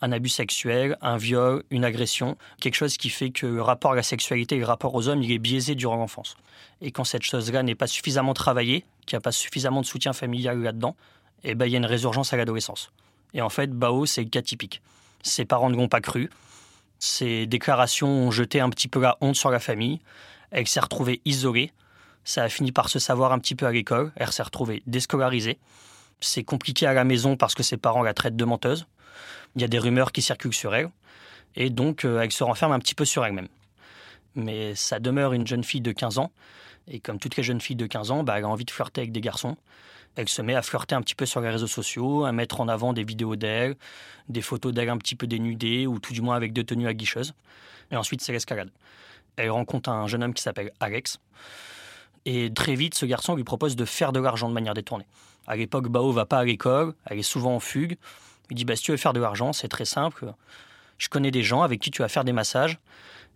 Un 0.02 0.12
abus 0.12 0.30
sexuel, 0.30 0.96
un 1.02 1.18
viol, 1.18 1.62
une 1.70 1.84
agression, 1.84 2.36
quelque 2.60 2.74
chose 2.74 2.96
qui 2.96 3.10
fait 3.10 3.30
que 3.30 3.46
le 3.46 3.62
rapport 3.62 3.92
à 3.92 3.96
la 3.96 4.02
sexualité 4.02 4.56
et 4.56 4.60
le 4.60 4.64
rapport 4.64 4.94
aux 4.94 5.08
hommes, 5.08 5.22
il 5.22 5.30
est 5.30 5.38
biaisé 5.38 5.74
durant 5.74 5.96
l'enfance. 5.96 6.36
Et 6.80 6.90
quand 6.90 7.04
cette 7.04 7.22
chose-là 7.22 7.62
n'est 7.62 7.74
pas 7.74 7.86
suffisamment 7.86 8.32
travaillée, 8.32 8.84
qu'il 9.06 9.16
n'y 9.16 9.18
a 9.18 9.20
pas 9.20 9.32
suffisamment 9.32 9.82
de 9.82 9.86
soutien 9.86 10.12
familial 10.12 10.60
là-dedans, 10.60 10.96
eh 11.44 11.54
ben, 11.54 11.66
il 11.66 11.72
y 11.72 11.74
a 11.74 11.78
une 11.78 11.86
résurgence 11.86 12.32
à 12.32 12.36
l'adolescence. 12.36 12.90
Et 13.34 13.42
en 13.42 13.48
fait, 13.48 13.70
Bao, 13.70 14.06
c'est 14.06 14.22
le 14.22 14.30
cas 14.30 14.42
typique. 14.42 14.82
Ses 15.22 15.44
parents 15.44 15.70
ne 15.70 15.76
l'ont 15.76 15.88
pas 15.88 16.00
cru. 16.00 16.30
Ces 16.98 17.46
déclarations 17.46 18.08
ont 18.08 18.30
jeté 18.30 18.60
un 18.60 18.70
petit 18.70 18.88
peu 18.88 19.00
la 19.00 19.16
honte 19.20 19.36
sur 19.36 19.50
la 19.50 19.58
famille. 19.58 20.00
Elle 20.50 20.66
s'est 20.66 20.80
retrouvée 20.80 21.20
isolée. 21.24 21.72
Ça 22.24 22.42
a 22.42 22.48
fini 22.48 22.72
par 22.72 22.88
se 22.88 22.98
savoir 22.98 23.32
un 23.32 23.38
petit 23.38 23.54
peu 23.54 23.66
à 23.66 23.72
l'école. 23.72 24.12
Elle 24.16 24.30
s'est 24.32 24.42
retrouvée 24.42 24.82
déscolarisée. 24.86 25.58
C'est 26.20 26.44
compliqué 26.44 26.86
à 26.86 26.92
la 26.92 27.04
maison 27.04 27.36
parce 27.36 27.54
que 27.54 27.62
ses 27.62 27.76
parents 27.76 28.02
la 28.02 28.14
traitent 28.14 28.36
de 28.36 28.44
menteuse. 28.44 28.86
Il 29.56 29.62
y 29.62 29.64
a 29.64 29.68
des 29.68 29.78
rumeurs 29.78 30.12
qui 30.12 30.22
circulent 30.22 30.54
sur 30.54 30.74
elle. 30.74 30.90
Et 31.56 31.70
donc, 31.70 32.04
euh, 32.04 32.20
elle 32.20 32.30
se 32.30 32.44
renferme 32.44 32.72
un 32.72 32.78
petit 32.78 32.94
peu 32.94 33.04
sur 33.04 33.24
elle-même. 33.24 33.48
Mais 34.34 34.74
ça 34.74 35.00
demeure 35.00 35.32
une 35.32 35.46
jeune 35.46 35.64
fille 35.64 35.80
de 35.80 35.92
15 35.92 36.18
ans. 36.18 36.30
Et 36.86 37.00
comme 37.00 37.18
toutes 37.18 37.36
les 37.36 37.42
jeunes 37.42 37.60
filles 37.60 37.76
de 37.76 37.86
15 37.86 38.10
ans, 38.10 38.22
bah, 38.22 38.38
elle 38.38 38.44
a 38.44 38.48
envie 38.48 38.64
de 38.64 38.70
flirter 38.70 39.00
avec 39.00 39.12
des 39.12 39.20
garçons. 39.20 39.56
Elle 40.16 40.28
se 40.28 40.42
met 40.42 40.54
à 40.54 40.62
flirter 40.62 40.94
un 40.94 41.02
petit 41.02 41.14
peu 41.14 41.26
sur 41.26 41.40
les 41.40 41.50
réseaux 41.50 41.66
sociaux, 41.66 42.24
à 42.24 42.32
mettre 42.32 42.60
en 42.60 42.68
avant 42.68 42.92
des 42.92 43.04
vidéos 43.04 43.36
d'elle, 43.36 43.76
des 44.28 44.42
photos 44.42 44.72
d'elle 44.72 44.88
un 44.88 44.98
petit 44.98 45.14
peu 45.14 45.26
dénudée, 45.26 45.86
ou 45.86 45.98
tout 45.98 46.12
du 46.12 46.20
moins 46.20 46.36
avec 46.36 46.52
deux 46.52 46.64
tenues 46.64 46.88
aguicheuses. 46.88 47.34
Et 47.90 47.96
ensuite, 47.96 48.20
c'est 48.20 48.32
l'escalade. 48.32 48.70
Elle 49.36 49.50
rencontre 49.50 49.88
un 49.88 50.06
jeune 50.06 50.22
homme 50.22 50.34
qui 50.34 50.42
s'appelle 50.42 50.72
Alex. 50.80 51.18
Et 52.26 52.52
très 52.52 52.74
vite, 52.74 52.94
ce 52.94 53.06
garçon 53.06 53.34
lui 53.34 53.44
propose 53.44 53.76
de 53.76 53.84
faire 53.84 54.12
de 54.12 54.20
l'argent 54.20 54.48
de 54.48 54.54
manière 54.54 54.74
détournée. 54.74 55.06
À 55.46 55.56
l'époque, 55.56 55.88
Bao 55.88 56.12
va 56.12 56.26
pas 56.26 56.38
à 56.38 56.44
l'école, 56.44 56.94
elle 57.06 57.18
est 57.18 57.22
souvent 57.22 57.54
en 57.54 57.60
fugue. 57.60 57.96
Il 58.50 58.56
dit 58.56 58.64
bah, 58.64 58.76
si 58.76 58.82
tu 58.82 58.90
veux 58.90 58.96
faire 58.96 59.12
de 59.12 59.20
l'argent, 59.20 59.52
c'est 59.52 59.68
très 59.68 59.84
simple. 59.84 60.32
Je 60.98 61.08
connais 61.08 61.30
des 61.30 61.42
gens 61.42 61.62
avec 61.62 61.80
qui 61.80 61.90
tu 61.90 62.02
vas 62.02 62.08
faire 62.08 62.24
des 62.24 62.32
massages, 62.32 62.78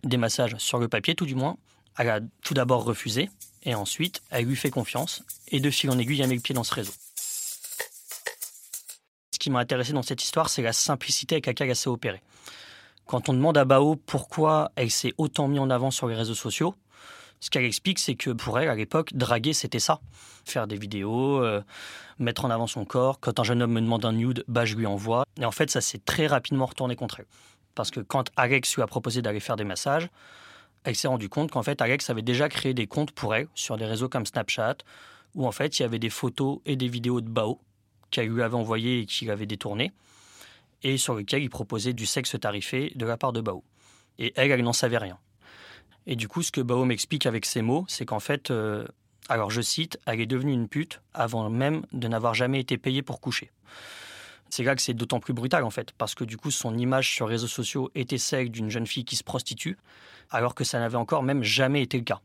des 0.03 0.17
massages 0.17 0.55
sur 0.57 0.77
le 0.77 0.87
papier 0.87 1.15
tout 1.15 1.25
du 1.25 1.35
moins. 1.35 1.57
Elle 1.97 2.09
a 2.09 2.19
tout 2.43 2.53
d'abord 2.53 2.83
refusé, 2.83 3.29
et 3.65 3.75
ensuite, 3.75 4.21
elle 4.29 4.45
lui 4.45 4.55
fait 4.55 4.69
confiance, 4.69 5.23
et 5.49 5.59
de 5.59 5.69
fil 5.69 5.89
en 5.89 5.97
aiguille, 5.97 6.21
elle 6.21 6.29
met 6.29 6.35
le 6.35 6.41
pied 6.41 6.55
dans 6.55 6.63
ce 6.63 6.73
réseau. 6.73 6.93
Ce 9.31 9.39
qui 9.39 9.49
m'a 9.49 9.59
intéressé 9.59 9.93
dans 9.93 10.03
cette 10.03 10.23
histoire, 10.23 10.49
c'est 10.49 10.61
la 10.61 10.73
simplicité 10.73 11.35
avec 11.35 11.47
laquelle 11.47 11.69
elle 11.69 11.75
s'est 11.75 11.89
opérée. 11.89 12.21
Quand 13.05 13.29
on 13.29 13.33
demande 13.33 13.57
à 13.57 13.65
Bao 13.65 13.95
pourquoi 13.95 14.71
elle 14.75 14.89
s'est 14.89 15.13
autant 15.17 15.47
mis 15.47 15.59
en 15.59 15.69
avant 15.69 15.91
sur 15.91 16.07
les 16.07 16.15
réseaux 16.15 16.35
sociaux, 16.35 16.75
ce 17.39 17.49
qu'elle 17.49 17.65
explique, 17.65 17.99
c'est 17.99 18.15
que 18.15 18.31
pour 18.31 18.57
elle, 18.59 18.69
à 18.69 18.75
l'époque, 18.75 19.13
draguer, 19.13 19.53
c'était 19.53 19.79
ça. 19.79 19.99
Faire 20.45 20.67
des 20.67 20.77
vidéos, 20.77 21.43
euh, 21.43 21.61
mettre 22.17 22.45
en 22.45 22.49
avant 22.49 22.65
son 22.65 22.85
corps. 22.85 23.19
Quand 23.19 23.39
un 23.39 23.43
jeune 23.43 23.61
homme 23.61 23.73
me 23.73 23.81
demande 23.81 24.05
un 24.05 24.13
nude, 24.13 24.43
bah, 24.47 24.65
je 24.65 24.75
lui 24.75 24.85
envoie. 24.85 25.25
Et 25.39 25.45
en 25.45 25.51
fait, 25.51 25.69
ça 25.69 25.81
s'est 25.81 25.99
très 25.99 26.27
rapidement 26.27 26.65
retourné 26.65 26.95
contre 26.95 27.19
elle. 27.19 27.27
Parce 27.75 27.91
que 27.91 27.99
quand 27.99 28.31
Alex 28.35 28.75
lui 28.75 28.81
a 28.81 28.87
proposé 28.87 29.21
d'aller 29.21 29.39
faire 29.39 29.57
des 29.57 29.63
massages, 29.63 30.09
elle 30.85 30.95
s'est 30.95 31.07
rendue 31.07 31.29
compte 31.29 31.51
qu'en 31.51 31.63
fait, 31.63 31.81
Alex 31.81 32.09
avait 32.09 32.21
déjà 32.21 32.47
créé 32.47 32.73
des 32.73 32.87
comptes 32.87 33.11
pour 33.11 33.35
elle 33.35 33.47
sur 33.55 33.75
des 33.75 33.85
réseaux 33.85 34.07
comme 34.07 34.25
Snapchat, 34.25 34.77
où 35.33 35.45
en 35.47 35.51
fait, 35.51 35.79
il 35.79 35.81
y 35.81 35.85
avait 35.85 35.99
des 35.99 36.11
photos 36.11 36.59
et 36.65 36.75
des 36.75 36.87
vidéos 36.87 37.21
de 37.21 37.27
Bao 37.27 37.59
qu'elle 38.11 38.29
lui 38.29 38.43
avait 38.43 38.55
envoyées 38.55 38.99
et 38.99 39.05
qu'il 39.05 39.31
avait 39.31 39.47
détournées, 39.47 39.91
et 40.83 40.97
sur 40.97 41.15
lesquelles 41.15 41.41
il 41.41 41.49
proposait 41.49 41.93
du 41.93 42.05
sexe 42.05 42.39
tarifé 42.39 42.93
de 42.95 43.05
la 43.05 43.17
part 43.17 43.33
de 43.33 43.41
Bao. 43.41 43.63
Et 44.19 44.31
elle, 44.35 44.51
elle 44.51 44.63
n'en 44.63 44.73
savait 44.73 44.99
rien. 44.99 45.17
Et 46.05 46.15
du 46.15 46.27
coup, 46.27 46.43
ce 46.43 46.51
que 46.51 46.61
Bao 46.61 46.85
m'explique 46.85 47.25
avec 47.25 47.45
ces 47.45 47.63
mots, 47.63 47.83
c'est 47.87 48.05
qu'en 48.05 48.19
fait, 48.19 48.51
euh, 48.51 48.85
alors 49.27 49.49
je 49.49 49.61
cite, 49.61 49.99
elle 50.05 50.21
est 50.21 50.27
devenue 50.27 50.53
une 50.53 50.67
pute 50.67 51.01
avant 51.15 51.49
même 51.49 51.83
de 51.93 52.07
n'avoir 52.07 52.35
jamais 52.35 52.59
été 52.59 52.77
payée 52.77 53.01
pour 53.01 53.19
coucher. 53.19 53.51
C'est 54.49 54.63
là 54.63 54.75
que 54.75 54.81
c'est 54.81 54.93
d'autant 54.93 55.19
plus 55.19 55.33
brutal 55.33 55.63
en 55.63 55.69
fait, 55.69 55.91
parce 55.97 56.15
que 56.15 56.23
du 56.23 56.37
coup 56.37 56.51
son 56.51 56.77
image 56.77 57.11
sur 57.11 57.27
les 57.27 57.33
réseaux 57.33 57.47
sociaux 57.47 57.91
était 57.95 58.17
celle 58.17 58.49
d'une 58.49 58.69
jeune 58.69 58.87
fille 58.87 59.03
qui 59.03 59.15
se 59.15 59.23
prostitue, 59.23 59.77
alors 60.31 60.55
que 60.55 60.63
ça 60.63 60.79
n'avait 60.79 60.97
encore 60.97 61.23
même 61.23 61.43
jamais 61.43 61.81
été 61.81 61.97
le 61.97 62.03
cas. 62.03 62.21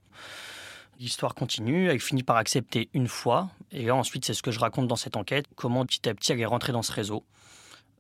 L'histoire 0.99 1.35
continue, 1.35 1.89
elle 1.89 1.99
finit 1.99 2.23
par 2.23 2.37
accepter 2.37 2.89
une 2.95 3.09
fois, 3.09 3.49
et 3.73 3.85
là 3.85 3.97
ensuite 3.97 4.25
c'est 4.25 4.35
ce 4.35 4.43
que 4.43 4.51
je 4.51 4.61
raconte 4.61 4.87
dans 4.87 4.97
cette 4.97 5.17
enquête, 5.17 5.47
comment 5.57 5.85
petit 5.87 6.09
à 6.09 6.15
petit 6.15 6.33
elle 6.33 6.41
est 6.41 6.47
rentrée 6.47 6.73
dans 6.73 6.83
ce 6.83 6.93
réseau. 6.93 7.25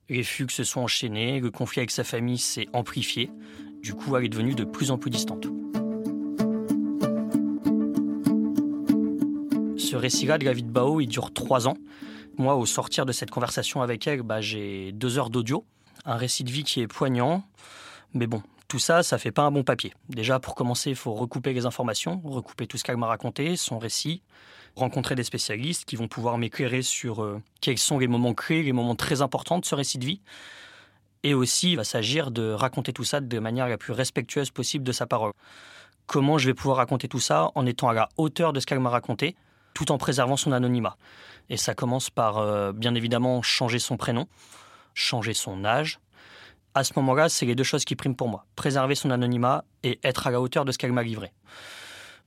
Les 0.09 0.23
fugues 0.23 0.50
se 0.50 0.65
sont 0.65 0.81
enchaînées, 0.81 1.41
le 1.41 1.50
conflit 1.50 1.81
avec 1.81 1.91
sa 1.91 2.05
famille 2.05 2.39
s'est 2.39 2.69
amplifié, 2.73 3.31
du 3.83 3.95
coup 3.95 4.17
elle 4.17 4.25
est 4.25 4.29
devenue 4.29 4.55
de 4.55 4.65
plus 4.65 4.91
en 4.91 4.99
plus 4.99 5.11
distante. 5.11 5.47
Ce 9.91 9.97
récit-là 9.97 10.39
de 10.39 10.45
la 10.45 10.53
vie 10.53 10.62
de 10.62 10.71
Bao, 10.71 11.00
il 11.00 11.09
dure 11.09 11.33
trois 11.33 11.67
ans. 11.67 11.75
Moi, 12.40 12.54
au 12.54 12.64
sortir 12.64 13.04
de 13.04 13.12
cette 13.12 13.30
conversation 13.30 13.82
avec 13.82 14.06
elle, 14.06 14.23
bah, 14.23 14.40
j'ai 14.40 14.92
deux 14.92 15.18
heures 15.18 15.28
d'audio, 15.28 15.66
un 16.06 16.16
récit 16.16 16.42
de 16.42 16.50
vie 16.50 16.64
qui 16.64 16.80
est 16.80 16.87
poignant. 16.87 17.44
Mais 18.14 18.26
bon, 18.26 18.42
tout 18.66 18.78
ça, 18.78 19.02
ça 19.02 19.18
fait 19.18 19.30
pas 19.30 19.42
un 19.42 19.50
bon 19.50 19.62
papier. 19.62 19.92
Déjà, 20.09 20.40
pour 20.40 20.54
commencer, 20.54 20.88
il 20.88 20.97
faut 20.97 21.12
recouper 21.12 21.52
les 21.52 21.66
informations, 21.66 22.18
recouper 22.25 22.66
tout 22.66 22.78
ce 22.78 22.85
qu'elle 22.85 22.97
m'a 22.97 23.09
raconté, 23.09 23.56
son 23.56 23.78
récit, 23.78 24.23
rencontrer 24.75 25.16
des 25.16 25.23
spécialistes 25.23 25.85
qui 25.85 25.97
vont 25.97 26.09
pouvoir 26.09 26.38
m'éclairer 26.38 26.80
sur 26.80 27.23
euh, 27.23 27.42
quels 27.61 27.76
sont 27.76 27.99
les 27.99 28.09
moments 28.09 28.32
clés, 28.32 28.62
les 28.62 28.73
moments 28.73 28.97
très 28.97 29.20
importants 29.20 29.59
de 29.59 29.66
ce 29.66 29.75
récit 29.75 29.99
de 29.99 30.06
vie. 30.06 30.23
Et 31.23 31.35
aussi, 31.35 31.73
il 31.73 31.76
va 31.76 31.85
s'agir 31.85 32.30
de 32.30 32.52
raconter 32.52 32.94
tout 32.94 33.04
ça 33.04 33.20
de 33.20 33.38
manière 33.38 33.68
la 33.68 33.76
plus 33.76 33.92
respectueuse 33.92 34.50
possible 34.50 34.82
de 34.82 34.92
sa 34.92 35.06
parole. 35.06 35.32
Comment 36.06 36.38
je 36.38 36.47
vais 36.47 36.54
pouvoir 36.54 36.78
raconter 36.78 37.06
tout 37.06 37.20
ça 37.20 37.50
en 37.54 37.66
étant 37.66 37.90
à 37.90 37.92
la 37.92 38.09
hauteur 38.16 38.54
de 38.54 38.61
ce 38.61 38.64
qu'elle 38.64 38.80
m'a 38.80 38.88
raconté, 38.88 39.37
tout 39.75 39.92
en 39.92 39.99
préservant 39.99 40.37
son 40.37 40.52
anonymat. 40.52 40.97
Et 41.50 41.57
ça 41.57 41.75
commence 41.75 42.09
par, 42.09 42.38
euh, 42.38 42.73
bien 42.73 42.95
évidemment, 42.95 43.42
changer 43.42 43.78
son 43.78 43.97
prénom, 43.97 44.26
changer 44.95 45.35
son 45.35 45.64
âge. 45.64 46.00
À 46.75 46.85
ce 46.85 46.92
moment-là, 46.97 47.28
c'est 47.28 47.45
les 47.45 47.54
deux 47.54 47.64
choses 47.64 47.85
qui 47.85 47.97
priment 47.97 48.16
pour 48.16 48.28
moi. 48.28 48.47
Préserver 48.57 48.95
son 48.95 49.11
anonymat 49.11 49.64
et 49.83 49.99
être 50.04 50.28
à 50.28 50.30
la 50.30 50.40
hauteur 50.40 50.64
de 50.64 50.73
ce 50.73 50.78
qu'elle 50.78 50.92
m'a 50.92 51.02
livré. 51.02 51.33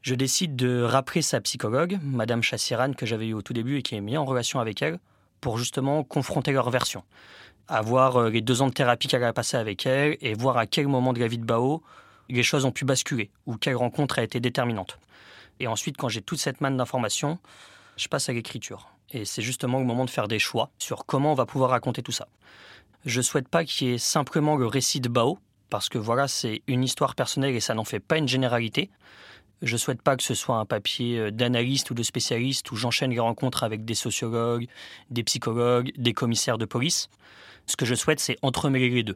Je 0.02 0.16
décide 0.16 0.58
de 0.58 0.84
rappeler 0.84 1.22
sa 1.22 1.40
psychologue, 1.40 1.98
Madame 2.04 2.44
Chassiran, 2.44 2.92
que 2.92 3.06
j'avais 3.06 3.28
eu 3.28 3.34
au 3.34 3.42
tout 3.42 3.54
début 3.54 3.78
et 3.78 3.82
qui 3.82 3.96
est 3.96 4.02
mis 4.02 4.18
en 4.18 4.26
relation 4.26 4.60
avec 4.60 4.82
elle, 4.82 5.00
pour 5.40 5.58
justement 5.58 6.04
confronter 6.04 6.52
leur 6.52 6.70
version. 6.70 7.04
Avoir 7.70 8.18
euh, 8.18 8.30
les 8.30 8.42
deux 8.42 8.62
ans 8.62 8.68
de 8.68 8.74
thérapie 8.74 9.08
qu'elle 9.08 9.24
a 9.24 9.32
passé 9.32 9.56
avec 9.56 9.86
elle 9.86 10.18
et 10.20 10.34
voir 10.34 10.58
à 10.58 10.68
quel 10.68 10.88
moment 10.90 11.14
de 11.14 11.20
la 11.20 11.28
vie 11.28 11.38
de 11.38 11.46
Bao 11.46 11.82
les 12.30 12.44
choses 12.44 12.66
ont 12.66 12.72
pu 12.72 12.86
basculer 12.86 13.32
ou 13.46 13.58
quelle 13.58 13.76
rencontre 13.76 14.20
a 14.20 14.24
été 14.24 14.40
déterminante. 14.40 14.98
Et 15.60 15.68
ensuite, 15.68 15.98
quand 15.98 16.10
j'ai 16.10 16.22
toute 16.22 16.40
cette 16.40 16.62
manne 16.62 16.78
d'informations, 16.78 17.40
je 17.96 18.08
passe 18.08 18.30
à 18.30 18.34
l'écriture. 18.34 18.93
Et 19.14 19.26
c'est 19.26 19.42
justement 19.42 19.80
le 19.80 19.86
moment 19.86 20.06
de 20.06 20.10
faire 20.10 20.28
des 20.28 20.40
choix 20.40 20.70
sur 20.80 21.06
comment 21.06 21.32
on 21.32 21.36
va 21.36 21.46
pouvoir 21.46 21.70
raconter 21.70 22.02
tout 22.02 22.12
ça. 22.12 22.28
Je 23.06 23.22
souhaite 23.22 23.48
pas 23.48 23.64
qu'il 23.64 23.88
y 23.88 23.94
ait 23.94 23.98
simplement 23.98 24.56
le 24.56 24.66
récit 24.66 25.00
de 25.00 25.10
Bao, 25.10 25.38
parce 25.70 25.90
que 25.90 25.98
voilà, 25.98 26.28
c'est 26.28 26.62
une 26.68 26.84
histoire 26.84 27.16
personnelle 27.16 27.56
et 27.56 27.60
ça 27.60 27.74
n'en 27.74 27.84
fait 27.84 28.00
pas 28.00 28.18
une 28.18 28.28
généralité. 28.28 28.90
Je 29.62 29.78
souhaite 29.78 30.02
pas 30.02 30.18
que 30.18 30.24
ce 30.24 30.34
soit 30.34 30.58
un 30.58 30.66
papier 30.66 31.18
euh, 31.18 31.32
d'analyste 31.32 31.90
ou 31.92 31.94
de 31.94 32.04
spécialiste 32.04 32.70
où 32.72 32.76
j'enchaîne 32.76 33.12
les 33.12 33.20
rencontres 33.20 33.64
avec 33.64 33.86
des 33.86 33.94
sociologues, 33.94 34.68
des 35.10 35.24
psychologues, 35.24 35.94
des 35.98 36.14
commissaires 36.14 36.58
de 36.58 36.66
police. 36.66 37.10
Ce 37.66 37.78
que 37.78 37.86
je 37.86 37.96
souhaite, 37.96 38.20
c'est 38.20 38.38
entremêler 38.42 38.90
les 38.90 39.04
deux, 39.04 39.16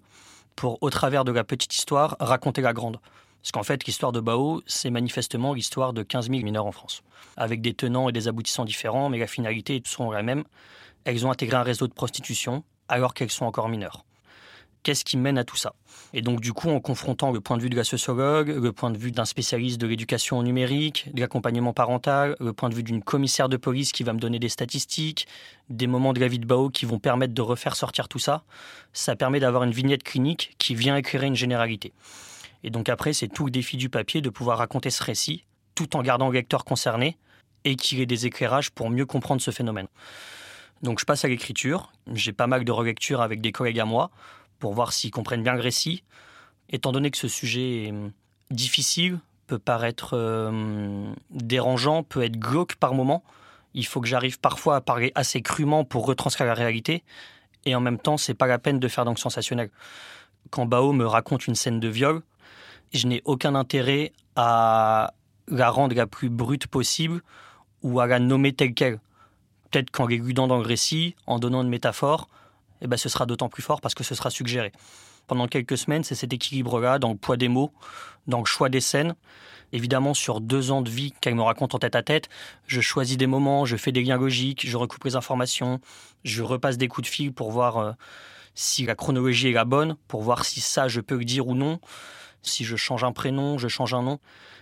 pour, 0.56 0.78
au 0.82 0.90
travers 0.90 1.26
de 1.26 1.32
la 1.32 1.44
petite 1.44 1.76
histoire, 1.76 2.16
raconter 2.20 2.62
la 2.62 2.72
grande. 2.74 3.00
Parce 3.48 3.54
qu'en 3.54 3.64
fait, 3.64 3.86
l'histoire 3.86 4.12
de 4.12 4.20
Bao, 4.20 4.62
c'est 4.68 4.90
manifestement 4.90 5.54
l'histoire 5.54 5.94
de 5.94 6.04
15 6.04 6.30
000 6.30 6.44
mineurs 6.44 6.66
en 6.66 6.74
France, 6.74 7.02
avec 7.38 7.62
des 7.62 7.74
tenants 7.74 8.10
et 8.10 8.12
des 8.12 8.28
aboutissants 8.28 8.66
différents, 8.66 9.08
mais 9.08 9.20
la 9.20 9.26
finalité 9.26 9.78
est 9.78 9.86
toujours 9.86 10.12
la 10.12 10.22
même. 10.22 10.44
Elles 11.06 11.26
ont 11.26 11.32
intégré 11.32 11.56
un 11.56 11.64
réseau 11.64 11.88
de 11.88 11.94
prostitution 11.94 12.66
alors 12.90 13.14
qu'elles 13.14 13.32
sont 13.32 13.46
encore 13.46 13.70
mineures. 13.70 14.04
Qu'est-ce 14.84 15.06
qui 15.06 15.16
mène 15.16 15.38
à 15.38 15.46
tout 15.46 15.56
ça? 15.56 15.76
Et 16.14 16.22
donc, 16.22 16.42
du 16.42 16.52
coup, 16.52 16.70
en 16.70 16.82
confrontant 16.82 17.32
le 17.32 17.40
point 17.40 17.56
de 17.56 17.62
vue 17.62 17.70
de 17.70 17.78
la 17.78 17.86
sociologue, 17.86 18.50
le 18.50 18.74
point 18.74 18.92
de 18.92 18.98
vue 18.98 19.14
d'un 19.14 19.24
spécialiste 19.24 19.80
de 19.80 19.88
l'éducation 19.88 20.44
numérique, 20.44 21.10
de 21.14 21.22
l'accompagnement 21.22 21.72
parental, 21.72 22.36
le 22.42 22.52
point 22.52 22.68
de 22.68 22.76
vue 22.76 22.84
d'une 22.84 23.02
commissaire 23.02 23.48
de 23.48 23.56
police 23.56 23.94
qui 23.94 24.04
va 24.04 24.12
me 24.12 24.20
donner 24.20 24.40
des 24.40 24.50
statistiques, 24.50 25.26
des 25.70 25.88
moments 25.88 26.12
de 26.12 26.20
la 26.20 26.28
vie 26.28 26.40
de 26.40 26.46
Bao 26.46 26.70
qui 26.70 26.86
vont 26.86 27.00
permettre 27.00 27.34
de 27.34 27.42
refaire 27.42 27.78
sortir 27.78 28.10
tout 28.10 28.20
ça, 28.20 28.44
ça 28.92 29.16
permet 29.16 29.40
d'avoir 29.40 29.64
une 29.64 29.72
vignette 29.72 30.04
clinique 30.04 30.54
qui 30.58 30.76
vient 30.76 30.98
éclairer 30.98 31.28
une 31.28 31.36
généralité. 31.36 31.94
Et 32.64 32.70
donc 32.70 32.90
après, 32.90 33.14
c'est 33.14 33.28
tout 33.28 33.46
le 33.46 33.52
défi 33.52 33.78
du 33.78 33.90
papier 33.90 34.22
de 34.22 34.30
pouvoir 34.30 34.58
raconter 34.58 34.90
ce 34.90 35.04
récit 35.04 35.46
tout 35.76 35.96
en 35.96 36.02
gardant 36.02 36.28
le 36.28 36.34
lecteur 36.34 36.66
concerné 36.66 37.18
et 37.64 37.76
qu'il 37.76 38.00
ait 38.00 38.08
des 38.08 38.26
éclairages 38.26 38.72
pour 38.72 38.90
mieux 38.90 39.06
comprendre 39.06 39.42
ce 39.42 39.52
phénomène. 39.52 39.88
Donc 40.82 41.00
je 41.00 41.06
passe 41.06 41.24
à 41.24 41.28
l'écriture. 41.28 41.92
J'ai 42.14 42.34
pas 42.34 42.48
mal 42.48 42.66
de 42.66 42.72
relectures 42.72 43.22
avec 43.22 43.42
des 43.42 43.52
collègues 43.52 43.80
à 43.80 43.86
moi 43.86 44.10
pour 44.60 44.74
voir 44.74 44.92
s'ils 44.92 45.12
comprennent 45.12 45.44
bien 45.44 45.54
le 45.54 45.62
récit. 45.62 46.04
Étant 46.70 46.92
donné 46.92 47.12
que 47.12 47.18
ce 47.18 47.28
sujet 47.28 47.84
est 47.84 47.92
hum, 47.92 48.12
difficile, 48.50 49.20
peut 49.46 49.60
paraître 49.60 50.18
hum, 50.18 51.16
dérangeant, 51.30 52.04
peut 52.04 52.24
être 52.24 52.38
glauque 52.38 52.76
par 52.76 52.94
moment, 52.94 53.24
il 53.74 53.86
faut 53.86 54.02
que 54.02 54.08
j'arrive 54.08 54.40
parfois 54.40 54.78
à 54.78 54.82
parler 54.82 55.12
assez 55.14 55.42
crûment 55.42 55.84
pour 55.84 56.08
retranscrire 56.08 56.48
la 56.48 56.56
réalité. 56.56 57.04
Et 57.66 57.76
en 57.76 57.80
même 57.80 58.00
temps, 58.00 58.18
c'est 58.18 58.34
pas 58.34 58.48
la 58.48 58.58
peine 58.58 58.80
de 58.80 58.88
faire 58.88 59.06
donc 59.06 59.20
sensationnel. 59.20 59.70
Quand 60.50 60.66
Bao 60.66 60.94
me 60.94 61.06
raconte 61.06 61.48
une 61.48 61.56
scène 61.56 61.80
de 61.80 61.88
viol, 61.88 62.24
je 62.94 63.08
n'ai 63.08 63.22
aucun 63.26 63.56
intérêt 63.56 64.14
à 64.36 65.14
la 65.48 65.70
rendre 65.70 65.96
la 65.96 66.08
plus 66.08 66.30
brute 66.30 66.68
possible 66.68 67.22
ou 67.84 68.00
à 68.00 68.08
la 68.08 68.20
nommer 68.20 68.54
telle 68.54 68.74
qu'elle. 68.74 69.00
Peut-être 69.72 69.92
qu'en 69.92 70.08
l'égudant 70.08 70.48
dans 70.48 70.58
le 70.58 70.66
récit, 70.66 71.16
en 71.26 71.40
donnant 71.40 71.62
une 71.62 71.70
métaphore, 71.70 72.30
eh 72.82 72.88
ben, 72.88 72.98
ce 72.98 73.10
sera 73.10 73.26
d'autant 73.26 73.50
plus 73.50 73.64
fort 73.64 73.82
parce 73.82 73.96
que 73.96 74.04
ce 74.04 74.16
sera 74.16 74.30
suggéré. 74.30 74.72
Pendant 75.28 75.48
quelques 75.48 75.78
semaines, 75.78 76.04
c'est 76.04 76.16
cet 76.16 76.32
équilibre-là 76.32 77.00
dans 77.00 77.10
le 77.12 77.18
poids 77.18 77.38
des 77.38 77.50
mots, 77.50 77.74
dans 78.28 78.40
le 78.40 78.46
choix 78.46 78.70
des 78.70 78.80
scènes. 78.80 79.16
Évidemment, 79.74 80.14
sur 80.14 80.40
deux 80.40 80.72
ans 80.72 80.82
de 80.82 80.90
vie 80.90 81.14
qu'elle 81.20 81.36
me 81.36 81.42
raconte 81.42 81.76
en 81.76 81.80
tête 81.80 81.96
à 81.96 82.04
tête, 82.04 82.30
je 82.68 82.80
choisis 82.80 83.18
des 83.18 83.28
moments, 83.28 83.66
je 83.66 83.76
fais 83.76 83.92
des 83.92 84.02
liens 84.02 84.18
logiques, 84.18 84.66
je 84.66 84.78
recoupe 84.78 85.04
les 85.04 85.18
informations, 85.18 85.82
je 86.24 86.42
repasse 86.44 86.78
des 86.78 86.88
coups 86.88 87.10
de 87.10 87.14
fil 87.14 87.34
pour 87.34 87.52
voir 87.52 87.78
euh, 87.78 87.92
si 88.56 88.86
la 88.86 88.96
chronologie 88.96 89.50
est 89.50 89.54
la 89.54 89.66
bonne, 89.66 89.98
pour 90.08 90.22
voir 90.22 90.46
si 90.46 90.62
ça 90.62 90.88
je 90.88 91.02
peux 91.02 91.18
le 91.18 91.26
dire 91.26 91.48
ou 91.48 91.56
non, 91.56 91.82
si 92.48 92.64
je 92.64 92.76
change 92.76 93.04
un 93.04 93.12
prénom, 93.12 93.58
je 93.58 93.68
change 93.68 93.94
un 93.94 94.02
nom. 94.02 94.20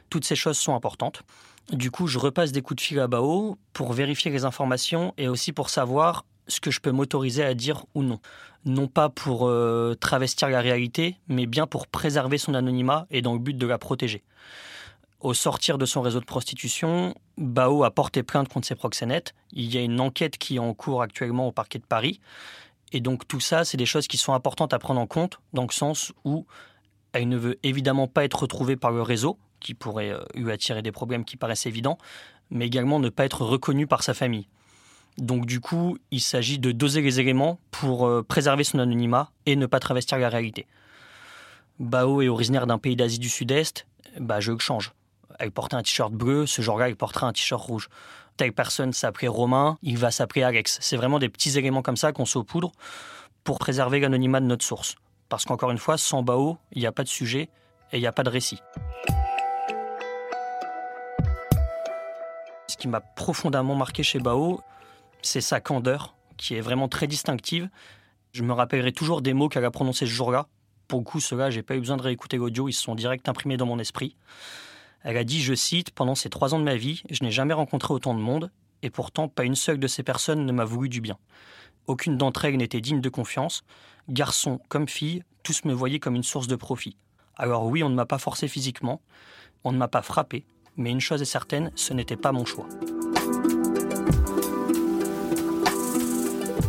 Toutes 0.09 0.25
ces 0.25 0.35
choses 0.35 0.57
sont 0.57 0.75
importantes. 0.75 1.23
Du 1.71 1.89
coup, 1.89 2.07
je 2.07 2.19
repasse 2.19 2.51
des 2.51 2.61
coups 2.61 2.77
de 2.77 2.81
fil 2.81 2.99
à 2.99 3.07
Bao 3.07 3.57
pour 3.73 3.93
vérifier 3.93 4.31
les 4.31 4.45
informations 4.45 5.13
et 5.17 5.27
aussi 5.27 5.51
pour 5.51 5.69
savoir 5.69 6.25
ce 6.47 6.59
que 6.59 6.69
je 6.69 6.79
peux 6.79 6.91
m'autoriser 6.91 7.43
à 7.43 7.53
dire 7.53 7.85
ou 7.95 8.03
non. 8.03 8.19
Non 8.65 8.87
pas 8.87 9.09
pour 9.09 9.47
euh, 9.47 9.95
travestir 9.99 10.49
la 10.49 10.61
réalité, 10.61 11.17
mais 11.27 11.47
bien 11.47 11.65
pour 11.65 11.87
préserver 11.87 12.37
son 12.37 12.53
anonymat 12.53 13.07
et 13.09 13.21
dans 13.21 13.33
le 13.33 13.39
but 13.39 13.57
de 13.57 13.67
la 13.67 13.77
protéger. 13.77 14.23
Au 15.21 15.33
sortir 15.33 15.79
de 15.79 15.85
son 15.85 16.01
réseau 16.01 16.19
de 16.19 16.25
prostitution, 16.25 17.15
Bao 17.37 17.83
a 17.83 17.89
porté 17.89 18.21
plainte 18.21 18.47
contre 18.47 18.67
ses 18.67 18.75
proxénètes. 18.75 19.33
Il 19.53 19.73
y 19.73 19.77
a 19.77 19.81
une 19.81 19.99
enquête 19.99 20.37
qui 20.37 20.57
est 20.57 20.59
en 20.59 20.73
cours 20.75 21.01
actuellement 21.01 21.47
au 21.47 21.51
parquet 21.51 21.79
de 21.79 21.85
Paris. 21.85 22.19
Et 22.91 22.99
donc 22.99 23.27
tout 23.27 23.39
ça, 23.39 23.65
c'est 23.65 23.77
des 23.77 23.87
choses 23.87 24.07
qui 24.07 24.17
sont 24.17 24.33
importantes 24.33 24.73
à 24.73 24.79
prendre 24.79 25.01
en 25.01 25.07
compte, 25.07 25.39
dans 25.53 25.63
le 25.63 25.71
sens 25.71 26.13
où 26.25 26.45
elle 27.15 27.29
ne 27.29 27.37
veut 27.37 27.57
évidemment 27.63 28.07
pas 28.07 28.25
être 28.25 28.41
retrouvée 28.41 28.75
par 28.75 28.91
le 28.91 29.01
réseau, 29.01 29.37
qui 29.61 29.73
pourrait 29.73 30.11
euh, 30.11 30.19
lui 30.35 30.51
attirer 30.51 30.81
des 30.81 30.91
problèmes 30.91 31.23
qui 31.23 31.37
paraissent 31.37 31.65
évidents, 31.65 31.97
mais 32.49 32.67
également 32.67 32.99
ne 32.99 33.09
pas 33.09 33.25
être 33.25 33.41
reconnue 33.41 33.87
par 33.87 34.03
sa 34.03 34.13
famille. 34.13 34.47
Donc 35.17 35.45
du 35.45 35.61
coup, 35.61 35.97
il 36.11 36.19
s'agit 36.19 36.59
de 36.59 36.73
doser 36.73 37.01
les 37.01 37.21
éléments 37.21 37.57
pour 37.71 38.05
euh, 38.05 38.21
préserver 38.21 38.65
son 38.65 38.79
anonymat 38.79 39.31
et 39.45 39.55
ne 39.55 39.65
pas 39.65 39.79
travestir 39.79 40.17
la 40.17 40.27
réalité. 40.27 40.67
Bao 41.79 42.21
est 42.21 42.27
originaire 42.27 42.67
d'un 42.67 42.77
pays 42.77 42.97
d'Asie 42.97 43.19
du 43.19 43.29
Sud-Est, 43.29 43.87
bah 44.19 44.41
je 44.41 44.51
le 44.51 44.59
change. 44.59 44.93
Elle 45.39 45.51
portait 45.51 45.75
un 45.75 45.83
t-shirt 45.83 46.11
bleu, 46.11 46.45
ce 46.45 46.61
jour-là, 46.61 46.89
il 46.89 46.97
portera 46.97 47.27
un 47.27 47.33
t-shirt 47.33 47.61
rouge. 47.61 47.87
Telle 48.35 48.51
personne 48.51 48.91
s'appelait 48.91 49.29
Romain, 49.29 49.77
il 49.81 49.97
va 49.97 50.11
s'appeler 50.11 50.43
Alex. 50.43 50.79
C'est 50.81 50.97
vraiment 50.97 51.19
des 51.19 51.29
petits 51.29 51.57
éléments 51.57 51.81
comme 51.81 51.95
ça 51.95 52.11
qu'on 52.11 52.25
saupoudre 52.25 52.73
pour 53.45 53.57
préserver 53.57 54.01
l'anonymat 54.01 54.41
de 54.41 54.47
notre 54.47 54.65
source. 54.65 54.95
Parce 55.29 55.45
qu'encore 55.45 55.71
une 55.71 55.77
fois, 55.77 55.97
sans 55.97 56.23
Bao, 56.23 56.57
il 56.71 56.79
n'y 56.79 56.87
a 56.87 56.91
pas 56.91 57.03
de 57.03 57.09
sujet 57.09 57.49
et 57.91 57.97
il 57.97 57.99
n'y 57.99 58.07
a 58.07 58.11
pas 58.11 58.23
de 58.23 58.29
récit. 58.29 58.59
Ce 62.67 62.77
qui 62.77 62.87
m'a 62.87 63.01
profondément 63.01 63.75
marqué 63.75 64.03
chez 64.03 64.19
Bao, 64.19 64.61
c'est 65.21 65.41
sa 65.41 65.59
candeur, 65.59 66.15
qui 66.37 66.55
est 66.55 66.61
vraiment 66.61 66.87
très 66.87 67.07
distinctive. 67.07 67.69
Je 68.31 68.43
me 68.43 68.53
rappellerai 68.53 68.91
toujours 68.91 69.21
des 69.21 69.33
mots 69.33 69.49
qu'elle 69.49 69.65
a 69.65 69.71
prononcés 69.71 70.05
ce 70.05 70.11
jour-là. 70.11 70.47
Pour 70.87 70.99
le 70.99 71.05
coup, 71.05 71.19
ceux-là, 71.19 71.49
j'ai 71.49 71.63
pas 71.63 71.75
eu 71.75 71.79
besoin 71.79 71.97
de 71.97 72.03
réécouter 72.03 72.37
l'audio, 72.37 72.67
ils 72.67 72.73
sont 72.73 72.93
direct 72.93 73.27
imprimés 73.27 73.57
dans 73.57 73.65
mon 73.65 73.79
esprit. 73.79 74.15
Elle 75.03 75.17
a 75.17 75.23
dit, 75.23 75.41
je 75.41 75.53
cite, 75.53 75.91
Pendant 75.91 76.15
ces 76.15 76.29
trois 76.29 76.53
ans 76.53 76.59
de 76.59 76.63
ma 76.63 76.75
vie, 76.75 77.01
je 77.09 77.23
n'ai 77.23 77.31
jamais 77.31 77.53
rencontré 77.53 77.93
autant 77.93 78.13
de 78.13 78.19
monde, 78.19 78.51
et 78.81 78.89
pourtant 78.89 79.27
pas 79.27 79.43
une 79.43 79.55
seule 79.55 79.79
de 79.79 79.87
ces 79.87 80.03
personnes 80.03 80.45
ne 80.45 80.51
m'a 80.51 80.65
voulu 80.65 80.89
du 80.89 81.01
bien. 81.01 81.17
Aucune 81.87 82.17
d'entre 82.17 82.45
elles 82.45 82.57
n'était 82.57 82.81
digne 82.81 83.01
de 83.01 83.09
confiance. 83.09 83.63
Garçon 84.09 84.59
comme 84.69 84.87
fille, 84.87 85.23
tous 85.41 85.65
me 85.65 85.73
voyaient 85.73 85.99
comme 85.99 86.15
une 86.15 86.23
source 86.23 86.45
de 86.45 86.55
profit. 86.55 86.95
Alors 87.37 87.65
oui, 87.65 87.81
on 87.81 87.89
ne 87.89 87.95
m'a 87.95 88.05
pas 88.05 88.19
forcé 88.19 88.47
physiquement, 88.47 89.01
on 89.63 89.71
ne 89.71 89.77
m'a 89.77 89.87
pas 89.87 90.03
frappé, 90.03 90.45
mais 90.77 90.91
une 90.91 90.99
chose 90.99 91.23
est 91.23 91.25
certaine, 91.25 91.71
ce 91.73 91.91
n'était 91.91 92.15
pas 92.15 92.31
mon 92.31 92.45
choix. 92.45 92.67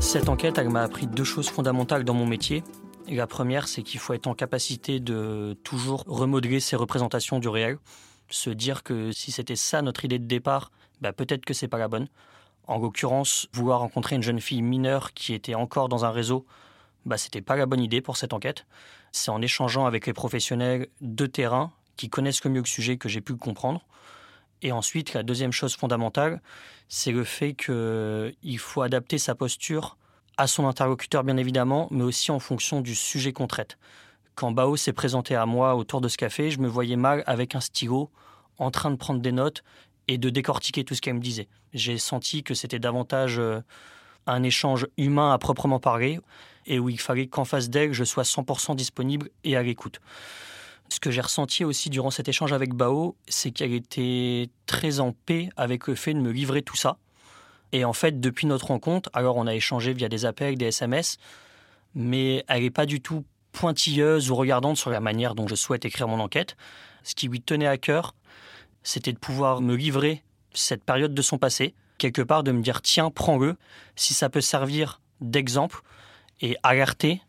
Cette 0.01 0.31
enquête, 0.31 0.57
elle 0.57 0.71
m'a 0.71 0.83
appris 0.83 1.07
deux 1.07 1.25
choses 1.25 1.51
fondamentales 1.51 2.05
dans 2.05 2.15
mon 2.15 2.25
métier. 2.25 2.65
la 3.07 3.27
première, 3.27 3.69
c'est 3.69 3.83
qu'il 3.83 4.01
faut 4.01 4.15
être 4.15 4.29
en 4.29 4.35
capacité 4.35 4.99
de 4.99 5.59
toujours 5.63 6.05
remodeler 6.07 6.59
ses 6.59 6.77
représentations 6.77 7.39
du 7.39 7.49
réel. 7.49 7.77
Se 8.31 8.49
dire 8.49 8.83
que 8.83 9.13
si 9.13 9.31
c'était 9.31 9.57
ça 9.57 9.83
notre 9.83 10.07
idée 10.07 10.19
de 10.19 10.27
départ, 10.27 10.71
bah 11.03 11.13
peut-être 11.13 11.45
que 11.45 11.53
c'est 11.53 11.69
pas 11.69 11.79
la 11.79 11.89
bonne. 11.89 12.09
En 12.67 12.79
l'occurrence, 12.79 13.47
vouloir 13.53 13.81
rencontrer 13.81 14.17
une 14.17 14.23
jeune 14.23 14.41
fille 14.41 14.63
mineure 14.63 15.13
qui 15.13 15.35
était 15.35 15.55
encore 15.55 15.91
dans 15.91 16.07
un 16.07 16.11
réseau, 16.11 16.47
bah 17.07 17.17
c'était 17.17 17.41
pas 17.41 17.57
la 17.57 17.67
bonne 17.67 17.81
idée 17.81 18.01
pour 18.01 18.17
cette 18.17 18.33
enquête. 18.33 18.67
C'est 19.13 19.31
en 19.31 19.41
échangeant 19.41 19.87
avec 19.87 20.07
les 20.07 20.13
professionnels 20.13 20.89
de 21.01 21.27
terrain 21.27 21.73
qui 21.97 22.11
connaissent 22.11 22.45
le 22.45 22.51
mieux 22.51 22.61
le 22.61 22.67
sujet 22.67 22.99
que 22.99 23.09
j'ai 23.09 23.21
pu 23.21 23.33
le 23.33 23.39
comprendre. 23.39 23.87
Et 24.63 24.73
ensuite, 24.73 25.15
la 25.15 25.23
deuxième 25.23 25.53
chose 25.53 25.77
fondamentale, 25.77 26.43
c'est 26.89 27.13
le 27.13 27.25
fait 27.25 27.55
qu'il 27.55 28.59
faut 28.59 28.83
adapter 28.83 29.19
sa 29.19 29.35
posture 29.35 29.97
à 30.37 30.47
son 30.47 30.67
interlocuteur, 30.67 31.25
bien 31.25 31.37
évidemment, 31.37 31.89
mais 31.91 32.05
aussi 32.05 32.31
en 32.31 32.39
fonction 32.39 32.81
du 32.81 32.95
sujet 32.95 33.33
qu'on 33.33 33.47
traite. 33.47 33.79
Quand 34.35 34.53
Bao 34.53 34.77
s'est 34.77 34.93
présenté 34.93 35.35
à 35.35 35.47
moi 35.47 35.77
autour 35.77 36.01
de 36.03 36.09
ce 36.09 36.19
café, 36.19 36.51
je 36.51 36.59
me 36.59 36.69
voyais 36.69 36.97
mal 36.97 37.23
avec 37.27 37.55
un 37.55 37.61
stylo, 37.61 38.11
en 38.59 38.71
train 38.71 38.91
de 38.91 38.97
prendre 38.97 39.21
des 39.21 39.33
notes 39.33 39.65
et 40.09 40.19
de 40.19 40.29
décortiquer 40.29 40.85
tout 40.85 40.95
ce 40.95 41.01
qu'elle 41.01 41.15
me 41.15 41.21
disait. 41.21 41.49
J'ai 41.73 41.99
senti 41.99 42.43
que 42.43 42.55
c'était 42.55 42.79
davantage 42.79 43.39
euh, 43.39 43.61
un 44.27 44.43
échange 44.43 44.87
humain 44.97 45.33
à 45.33 45.39
proprement 45.39 45.81
parler, 45.81 46.21
et 46.67 46.79
où 46.79 46.89
il 46.89 47.01
fallait 47.01 47.27
qu'en 47.27 47.45
face 47.45 47.71
d'elle, 47.71 47.93
je 47.93 48.05
sois 48.05 48.25
100% 48.25 48.75
disponible 48.75 49.31
et 49.45 49.57
à 49.57 49.63
l'écoute. 49.63 50.01
Ce 50.89 51.01
que 51.01 51.11
j'ai 51.11 51.21
ressenti 51.21 51.65
aussi 51.65 51.91
durant 51.91 52.11
cet 52.11 52.29
échange 52.29 52.53
avec 52.53 52.75
Bao, 52.75 53.17
c'est 53.27 53.51
qu'elle 53.51 53.73
était 53.73 54.49
très 54.67 55.01
en 55.01 55.13
paix 55.13 55.49
avec 55.57 55.87
le 55.89 55.95
fait 55.95 56.15
de 56.15 56.21
me 56.21 56.31
livrer 56.31 56.63
tout 56.63 56.77
ça. 56.77 56.99
Et 57.73 57.85
en 57.85 57.93
fait, 57.93 58.21
depuis 58.21 58.47
notre 58.47 58.69
rencontre, 58.69 59.11
alors 59.13 59.37
on 59.37 59.47
a 59.47 59.55
échangé 59.55 59.93
via 59.93 60.09
des 60.09 60.25
appels, 60.25 60.57
des 60.57 60.67
SMS, 60.67 61.19
mais 61.95 62.45
elle 62.49 62.63
n'est 62.63 62.71
pas 62.71 62.87
du 62.87 63.01
tout 63.01 63.25
pointilleuse 63.53 64.31
ou 64.31 64.37
regardante 64.37 64.77
sur 64.77 64.91
la 64.91 65.01
manière 65.01 65.35
dont 65.35 65.49
je 65.49 65.55
souhaite 65.55 65.85
écrire 65.85 66.09
mon 66.09 66.21
enquête. 66.21 66.57
Ce 67.03 67.15
qui 67.15 67.29
lui 67.29 67.41
tenait 67.41 67.67
à 67.67 67.79
cœur, 67.79 68.15
c'était 68.83 69.13
de 69.13 69.19
pouvoir 69.19 69.61
me 69.61 69.75
livrer 69.75 70.23
cette 70.53 70.85
période 70.85 71.15
de 71.15 71.23
son 71.23 71.39
passé, 71.39 71.75
quelque 71.99 72.23
part 72.23 72.45
de 72.45 72.53
me 72.53 72.63
dire 72.63 72.83
tiens, 72.83 73.11
prends-le, 73.11 73.57
si 73.97 74.15
ça 74.15 74.29
peut 74.29 74.41
servir 74.41 75.01
d'exemple 75.21 75.83
et 76.41 76.57
alerter 76.63 77.21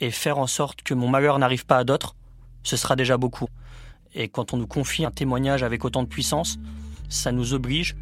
et 0.00 0.10
faire 0.10 0.38
en 0.38 0.46
sorte 0.46 0.82
que 0.82 0.94
mon 0.94 1.08
malheur 1.08 1.38
n'arrive 1.38 1.66
pas 1.66 1.78
à 1.78 1.84
d'autres, 1.84 2.16
ce 2.62 2.76
sera 2.76 2.96
déjà 2.96 3.16
beaucoup. 3.16 3.48
Et 4.14 4.28
quand 4.28 4.52
on 4.52 4.56
nous 4.56 4.66
confie 4.66 5.04
un 5.04 5.10
témoignage 5.10 5.62
avec 5.62 5.84
autant 5.84 6.02
de 6.02 6.08
puissance, 6.08 6.58
ça 7.08 7.32
nous 7.32 7.54
oblige. 7.54 7.96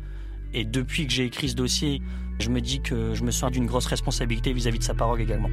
Et 0.53 0.64
depuis 0.64 1.07
que 1.07 1.12
j'ai 1.12 1.25
écrit 1.25 1.49
ce 1.49 1.55
dossier, 1.55 2.01
je 2.38 2.49
me 2.49 2.61
dis 2.61 2.81
que 2.81 3.14
je 3.14 3.25
me 3.25 3.31
sens 3.31 3.51
d'une 3.51 3.67
grosse 3.67 3.87
responsabilité 3.87 4.53
vis-à-vis 4.53 4.79
de 4.79 4.85
sa 4.85 4.95
parole 4.95 5.21
également. 5.21 5.51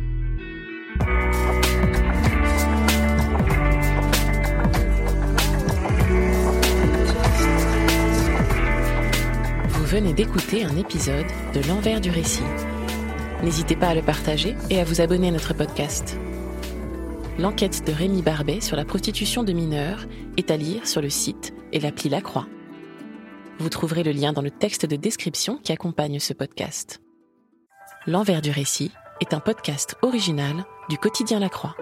Vous 9.70 9.86
venez 9.86 10.14
d'écouter 10.14 10.64
un 10.64 10.76
épisode 10.78 11.26
de 11.54 11.68
L'envers 11.68 12.00
du 12.00 12.10
récit. 12.10 12.44
N'hésitez 13.44 13.76
pas 13.76 13.88
à 13.88 13.96
le 13.96 14.04
partager 14.04 14.56
et 14.70 14.80
à 14.80 14.84
vous 14.84 15.02
abonner 15.02 15.30
à 15.30 15.32
notre 15.32 15.56
podcast. 15.56 16.16
L'enquête 17.40 17.86
de 17.88 17.92
Rémi 17.92 18.22
Barbet 18.22 18.62
sur 18.62 18.76
la 18.76 18.86
prostitution 18.86 19.44
de 19.44 19.52
mineurs 19.52 20.06
est 20.38 20.52
à 20.52 20.58
lire 20.58 20.86
sur 20.86 21.02
le 21.02 21.10
site 21.10 21.54
et 21.74 21.80
l'appli 21.80 22.10
La 22.10 22.22
Croix. 22.22 22.46
Vous 23.58 23.70
trouverez 23.70 24.04
le 24.04 24.12
lien 24.12 24.32
dans 24.32 24.44
le 24.44 24.52
texte 24.52 24.86
de 24.86 24.96
description 24.96 25.58
qui 25.58 25.72
accompagne 25.72 26.20
ce 26.20 26.34
podcast. 26.34 27.02
L'envers 28.06 28.42
du 28.42 28.52
récit 28.52 28.92
est 29.22 29.34
un 29.34 29.40
podcast 29.40 29.96
original 30.04 30.64
du 30.90 30.98
quotidien 30.98 31.40
La 31.40 31.50
Croix. 31.50 31.76